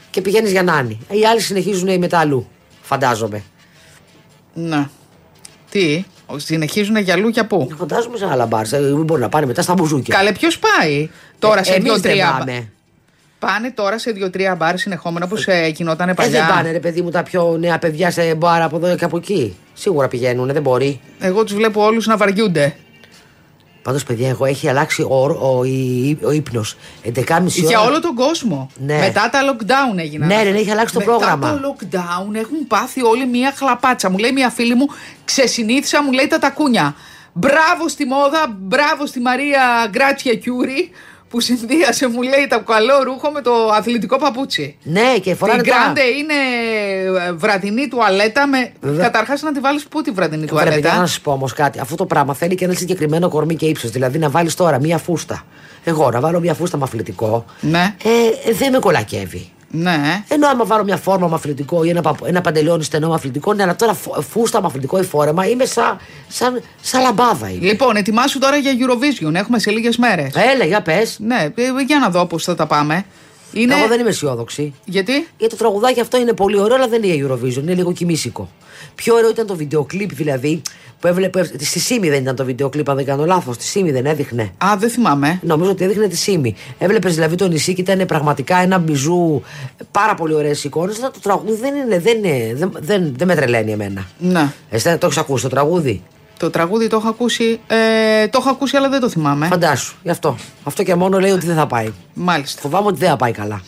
και 0.10 0.22
πηγαίνεις 0.22 0.52
για 0.52 0.64
νάνι. 0.64 1.00
Οι 1.12 1.26
άλλοι 1.26 1.42
συνεχίζουν 1.42 1.98
μετά 1.98 2.20
αλλού. 2.20 2.48
Φαντάζομαι. 2.82 3.44
Ναι. 4.54 4.88
Τι, 5.70 6.04
συνεχίζουν 6.38 6.98
για 6.98 7.14
αλλού 7.14 7.28
για 7.28 7.46
πού. 7.46 7.70
Φαντάζομαι 7.78 8.18
σε 8.18 8.28
άλλα 8.32 8.46
μπαρ. 8.46 8.74
ε, 8.74 8.80
Μην 8.80 9.04
μπορεί 9.04 9.22
να 9.22 9.30
πάνε 9.30 9.46
μετά 9.46 9.62
στα 9.62 9.74
μπουζούκια. 9.74 10.16
Καλέ, 10.18 10.32
ποιος 10.32 10.60
πάει 10.60 11.10
τώρα 11.40 11.60
Ε, 11.60 11.64
σε 11.64 11.74
εμείς 11.74 11.92
δεν 11.92 12.02
δύο-τρία. 12.02 12.36
πάμε. 12.40 12.70
Πάνε 13.40 13.72
τώρα 13.72 13.98
σε 14.00 14.12
δύο-τρία 14.12 14.56
μπαρ 14.56 14.78
συνεχόμενα 14.78 15.26
όπω 15.32 15.36
ε, 15.52 15.68
γινόταν 15.68 16.10
Ε, 16.10 16.14
παλιά. 16.14 16.32
δεν 16.46 16.56
πάνε 16.56 16.72
ρε 16.72 16.80
παιδί 16.80 17.02
μου 17.02 17.10
τα 17.10 17.24
πιο 17.24 17.58
νέα 17.60 17.80
παιδιά 17.80 18.12
σε 18.12 18.36
μπαρ 18.36 18.62
από 18.62 18.76
εδώ 18.76 18.96
και 18.96 19.06
από 19.06 19.18
εκεί. 19.18 19.58
Σίγουρα 19.74 20.08
πηγαίνουν, 20.08 20.48
δεν 20.54 20.62
μπορεί. 20.62 21.00
Εγώ 21.20 21.44
τους 21.44 21.54
βλέπω 21.54 21.84
όλους 21.84 22.06
να 22.08 22.18
βαριούνται. 22.18 22.76
Πάντως, 23.82 24.04
παιδιά, 24.04 24.30
εγώ 24.30 24.46
έχει 24.46 24.70
αλλάξει 24.70 25.02
ο, 25.02 25.16
ο, 25.16 25.48
ο, 25.48 25.60
ο 26.28 26.32
ύπνος. 26.32 26.76
11.30 27.06 27.30
ώρα. 27.30 27.44
Για 27.48 27.82
όλο 27.82 28.00
τον 28.02 28.16
κόσμο. 28.16 28.70
Ναι. 28.78 28.98
Μετά 29.00 29.30
τα 29.30 29.40
lockdown 29.52 29.98
έγιναν. 29.98 30.28
Ναι, 30.28 30.36
ναι, 30.36 30.50
ναι, 30.50 30.58
έχει 30.58 30.72
αλλάξει 30.72 30.94
το 30.94 31.00
Μετά 31.00 31.12
πρόγραμμα. 31.12 31.60
το 31.60 31.76
lockdown 31.80 32.34
έχουν 32.36 32.68
πάθει 32.68 33.04
όλοι 33.04 33.28
μία 33.28 33.54
χλαπάτσα. 33.58 34.10
Μου 34.10 34.18
λέει 34.18 34.32
μια 34.32 34.50
φίλη 34.50 34.76
μου, 34.76 34.88
ξεσυνήθισα, 35.26 36.04
μου 36.04 36.12
λέει 36.12 36.28
τα 36.28 36.40
τακούνια. 36.40 36.96
Μπράβο 37.34 37.88
στη 37.88 38.06
μόδα, 38.06 38.58
μπράβο 38.60 39.06
στη 39.06 39.20
Μαρία 39.20 39.88
Γκράτσια 39.90 40.36
Κιούρι 40.36 40.90
που 41.30 41.40
συνδύασε, 41.40 42.08
μου 42.08 42.22
λέει, 42.22 42.48
το 42.50 42.60
καλό 42.60 43.04
ρούχο 43.04 43.32
με 43.32 43.42
το 43.42 43.52
αθλητικό 43.78 44.18
παπούτσι. 44.18 44.78
Ναι, 44.84 45.18
και 45.22 45.36
φοράνε 45.36 45.62
Την 45.62 45.72
τώρα. 45.72 45.84
Γκράντε 45.84 46.02
είναι 46.02 46.34
ε, 47.28 47.32
βραδινή 47.32 47.88
τουαλέτα 47.88 48.48
με. 48.48 48.72
Βέβαια. 48.82 49.06
Καταρχάς 49.06 49.42
να 49.42 49.52
τη 49.52 49.60
βάλεις 49.60 49.84
πού 49.84 50.02
τη 50.02 50.12
βραδινή 50.12 50.46
Βρε, 50.46 50.64
παιδιά, 50.64 50.72
τουαλέτα; 50.72 51.00
να 51.02 51.08
σα 51.08 51.20
πω 51.20 51.32
όμως 51.32 51.54
κάτι. 51.54 51.80
Αυτό 51.80 51.96
το 51.96 52.06
πράγμα 52.06 52.34
θέλει 52.34 52.56
και 52.56 52.66
ένα 52.66 52.74
συγκεκριμένο 52.74 53.30
κορμί 53.30 53.56
και 53.56 53.66
ύψος. 53.66 53.90
Δηλαδή 53.90 54.18
να 54.18 54.30
βάλεις 54.30 54.56
τώρα 54.56 54.80
μία 54.80 54.98
φούστα. 54.98 55.44
Εγώ 55.84 56.12
να 56.12 56.20
βάλω 56.20 56.40
μία 56.40 56.54
φούστα 56.54 56.78
με 56.78 56.84
αθλητικό. 56.84 57.46
Ναι. 57.62 57.96
Ε, 58.04 58.54
δεν 58.54 58.72
με 58.72 58.80
κολακεύει. 58.80 59.50
Ναι. 59.72 60.24
Ενώ 60.28 60.48
άμα 60.48 60.66
βάλω 60.66 60.84
μια 60.84 60.98
φόρμα 60.98 61.28
με 61.28 61.36
αθλητικό 61.36 61.84
ή 61.84 61.90
ένα, 61.90 62.02
παπ- 62.02 62.26
ένα 62.28 62.42
παντελόνι 62.42 62.84
στενό 62.84 63.08
με 63.08 63.14
αθλητικό, 63.14 63.54
ναι, 63.54 63.64
αλλά 63.64 63.76
τώρα 63.76 63.94
φου- 63.94 64.22
φούστα 64.22 64.62
με 64.62 64.68
αθλητικό 64.68 65.00
ή 65.00 65.04
φόρεμα 65.04 65.48
είμαι 65.48 65.66
σαν, 65.66 65.98
σαν, 66.28 66.62
σαν 66.82 67.02
λαμπάδα. 67.02 67.50
Είμαι. 67.50 67.66
Λοιπόν, 67.66 67.96
ετοιμάσου 67.96 68.40
τώρα 68.40 68.58
για 68.58 68.72
Eurovision. 68.80 69.34
Έχουμε 69.34 69.60
σε 69.60 69.72
λίγες 69.72 69.98
μέρες. 69.98 70.32
Έλα, 70.54 70.66
για 70.66 70.82
πες. 70.82 71.18
Ναι, 71.20 71.48
ε, 71.56 71.82
για 71.88 72.00
να 72.00 72.10
δω 72.10 72.26
πώς 72.26 72.44
θα 72.44 72.56
τα 72.56 72.66
πάμε. 72.68 73.06
Είναι... 73.54 73.76
Εγώ 73.76 73.88
δεν 73.88 74.00
είμαι 74.00 74.10
αισιόδοξη. 74.10 74.74
Γιατί; 74.86 75.28
Γιατί 75.38 75.56
το 75.56 75.64
τραγουδάκι 75.64 76.00
αυτό 76.00 76.18
είναι 76.18 76.34
πολύ 76.34 76.60
ωραίο, 76.60 76.76
αλλά 76.76 76.88
δεν 76.88 77.04
είναι 77.04 77.28
Eurovision, 77.28 77.62
είναι 77.62 77.74
λίγο 77.74 77.92
κοιμήσικο. 77.92 78.50
Πιο 78.96 79.16
ωραίο 79.16 79.30
ήταν 79.30 79.48
το 79.48 79.56
βίντεο 79.56 79.84
κλιπ 79.84 80.14
δηλαδή, 80.14 80.62
που 81.00 81.08
έβλεπε. 81.08 81.44
Στη 81.44 81.80
Σίμη 81.80 82.10
δεν 82.10 82.22
ήταν 82.22 82.36
το 82.36 82.46
βίντεο 82.46 82.70
κλιπ, 82.70 82.90
αν 82.90 82.96
δεν 82.96 83.06
κάνω 83.06 83.26
λάθος. 83.26 83.56
Στη 83.56 83.64
Σίμη 83.64 83.92
δεν 83.92 84.06
έδειχνε. 84.06 84.52
Α, 84.58 84.76
δεν 84.78 84.90
θυμάμαι. 84.90 85.40
Νομίζω 85.44 85.72
ότι 85.72 85.84
έδειχνε 85.84 86.08
τη 86.08 86.16
Σίμη. 86.18 86.56
Έβλεπες 86.78 87.14
δηλαδή 87.14 87.36
το 87.36 87.48
νησί 87.48 87.74
και 87.74 87.82
ήταν 87.82 88.06
πραγματικά 88.06 88.58
ένα 88.58 88.78
μπιζού. 88.78 89.42
Πάρα 89.92 90.16
πολύ 90.16 90.34
ωραίες 90.34 90.64
εικόνες. 90.64 90.98
Αλλά 90.98 91.12
το 91.12 91.20
τραγούδι 91.20 91.60
δεν 91.60 91.76
είναι. 91.76 92.00
Δεν, 92.00 92.18
είναι, 92.18 92.54
δεν, 92.56 92.72
δεν, 92.80 93.14
δεν 93.18 93.28
με 93.28 93.36
τρελαίνει 93.36 93.72
εμένα. 93.72 94.08
Ναι. 94.18 94.52
Εσύ 94.70 94.98
το 94.98 95.06
έχεις 95.06 95.18
ακούσει 95.18 95.44
το 95.44 95.50
τραγούδι; 95.50 96.04
Το 96.40 96.50
τραγούδι 96.50 96.88
το 96.88 96.96
έχω 96.96 97.08
ακούσει. 97.08 97.60
Ε, 97.68 98.28
το 98.28 98.38
έχω 98.42 98.50
ακούσει, 98.50 98.78
αλλά 98.78 98.90
δεν 98.90 99.00
το 99.00 99.10
θυμάμαι. 99.10 99.48
Φαντάσου. 99.48 99.96
Γι' 100.04 100.10
αυτό. 100.10 100.38
Αυτό 100.64 100.84
και 100.84 100.96
μόνο 100.96 101.20
λέει 101.20 101.32
ότι 101.32 101.46
δεν 101.46 101.56
θα 101.56 101.68
πάει. 101.68 101.94
Μάλιστα. 102.14 102.62
Φοβάμαι 102.62 102.88
ότι 102.88 103.00
δεν 103.00 103.10
θα 103.10 103.16
πάει 103.16 103.32
καλά. 103.32 103.62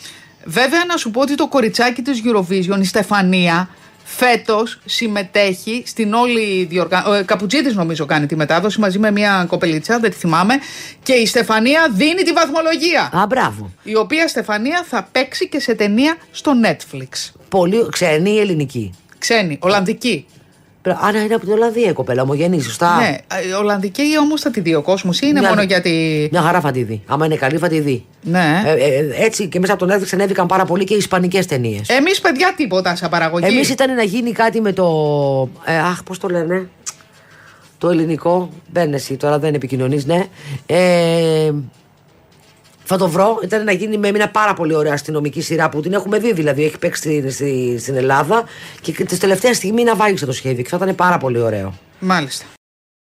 Βέβαια, 0.46 0.86
να 0.88 0.98
σου 0.98 1.12
πω 1.12 1.22
ότι 1.22 1.36
το 1.36 1.48
κοριτσάκι 1.48 2.02
της 2.02 2.22
Eurovision, 2.26 2.80
η 2.80 2.84
Στεφανία, 2.84 3.70
φέτος 4.04 4.80
συμμετέχει 4.86 5.84
στην 5.86 6.14
όλη 6.14 6.66
διοργάνωση. 6.70 7.22
Ο 7.22 7.26
Καπουτζίδης 7.26 7.76
νομίζω 7.76 8.06
κάνει 8.06 8.26
τη 8.26 8.36
μετάδοση 8.36 8.80
μαζί 8.80 9.00
με 9.00 9.12
μια 9.12 9.46
κοπελίτσα, 9.48 10.00
δεν 10.00 10.10
τη 10.10 10.16
θυμάμαι. 10.16 10.54
Και 11.04 11.14
η 11.14 11.26
Στεφανία 11.26 11.90
δίνει 11.92 12.22
τη 12.24 12.32
βαθμολογία. 12.32 13.10
Α, 13.14 13.26
μπράβο. 13.26 13.72
Η 13.84 13.96
οποία 13.96 14.28
Στεφανία 14.28 14.86
θα 14.88 15.08
παίξει 15.12 15.50
και 15.50 15.60
σε 15.60 15.76
ταινία 15.76 16.16
στο 16.32 16.52
Netflix. 16.64 17.32
Πολύ 17.50 17.88
ξένη 17.92 18.30
ή 18.32 18.40
ελληνική; 18.40 18.94
Ξένη, 19.18 19.58
Ολλανδική. 19.62 20.26
Α, 20.90 21.12
ναι, 21.12 21.20
είναι 21.20 21.34
από 21.34 21.44
την 21.46 21.54
Ολλανδία 21.54 21.90
η 21.90 21.94
κοπέλα, 21.94 22.22
ομογενή, 22.22 22.62
σωστά. 22.62 22.96
Ναι, 23.00 23.18
ε, 23.50 23.54
Ολλανδική 23.54 24.04
όμως 24.20 24.42
θα 24.42 24.52
τη 24.52 24.60
δει 24.60 24.76
ο 24.76 24.82
κόσμος 24.82 25.20
ή 25.20 25.26
είναι 25.30 25.40
Μια- 25.40 25.50
μόνο 25.50 25.62
γιατί. 25.62 26.28
Μια 26.32 26.42
χαρά 26.42 26.60
θα 26.62 26.72
τη 26.72 26.84
δει. 26.84 27.02
Άμα 27.08 27.26
είναι 27.26 27.36
καλή, 27.36 27.58
θα 27.58 27.68
τη 27.68 27.80
δει. 27.80 28.06
Ναι. 28.22 28.62
Ε, 28.66 28.72
ε, 28.72 29.24
έτσι 29.26 29.48
και 29.48 29.60
μέσα 29.60 29.74
από 29.74 29.86
τον 29.86 29.96
Netflix 29.98 30.08
ανέβηκαν 30.14 30.48
πάρα 30.48 30.66
πολύ 30.66 30.84
και 30.84 30.94
οι 30.94 30.98
ισπανικές 30.98 31.46
ταινίες. 31.46 31.90
Εμείς, 31.90 32.22
παιδιά, 32.22 32.54
τίποτα 32.56 32.96
σαν 32.96 33.10
παραγωγή. 33.10 33.46
Εμείς 33.46 33.70
ήταν 33.70 33.96
να 33.96 34.04
γίνει 34.04 34.32
κάτι 34.32 34.62
με 34.62 34.74
το. 34.74 34.86
Ε, 35.66 35.78
αχ, 35.78 36.04
πώς 36.04 36.18
το 36.18 36.28
λένε. 36.28 36.70
Το 37.78 37.90
ελληνικό. 37.90 38.50
Μπαίνει 38.72 38.96
εσύ 38.96 39.16
τώρα, 39.16 39.40
δεν 39.40 39.54
επικοινωνείς, 39.54 40.06
ναι. 40.06 40.26
Ε, 40.66 41.52
θα 42.92 42.98
το 42.98 43.10
βρω. 43.10 43.40
Ήταν 43.44 43.64
να 43.64 43.72
γίνει 43.72 43.98
με 43.98 44.12
μια 44.12 44.30
πάρα 44.32 44.54
πολύ 44.54 44.74
ωραία 44.74 44.94
αστυνομική 44.94 45.42
σειρά 45.42 45.70
που 45.70 45.82
την 45.82 45.94
έχουμε 45.94 46.20
δει 46.20 46.34
δηλαδή. 46.34 46.64
Έχει 46.66 46.78
παίξει 46.78 47.02
στη, 47.02 47.32
στη- 47.32 47.78
στην 47.80 47.96
Ελλάδα 47.96 48.44
και 48.82 48.92
τη 49.06 49.18
τελευταία 49.18 49.54
στιγμή 49.54 49.84
να 49.84 49.96
βάγισε 49.96 50.26
το 50.26 50.32
σχέδιο 50.32 50.64
και 50.64 50.70
θα 50.70 50.78
ήταν 50.82 50.96
πάρα 50.96 51.18
πολύ 51.18 51.40
ωραίο. 51.40 51.74
Μάλιστα. 52.00 52.46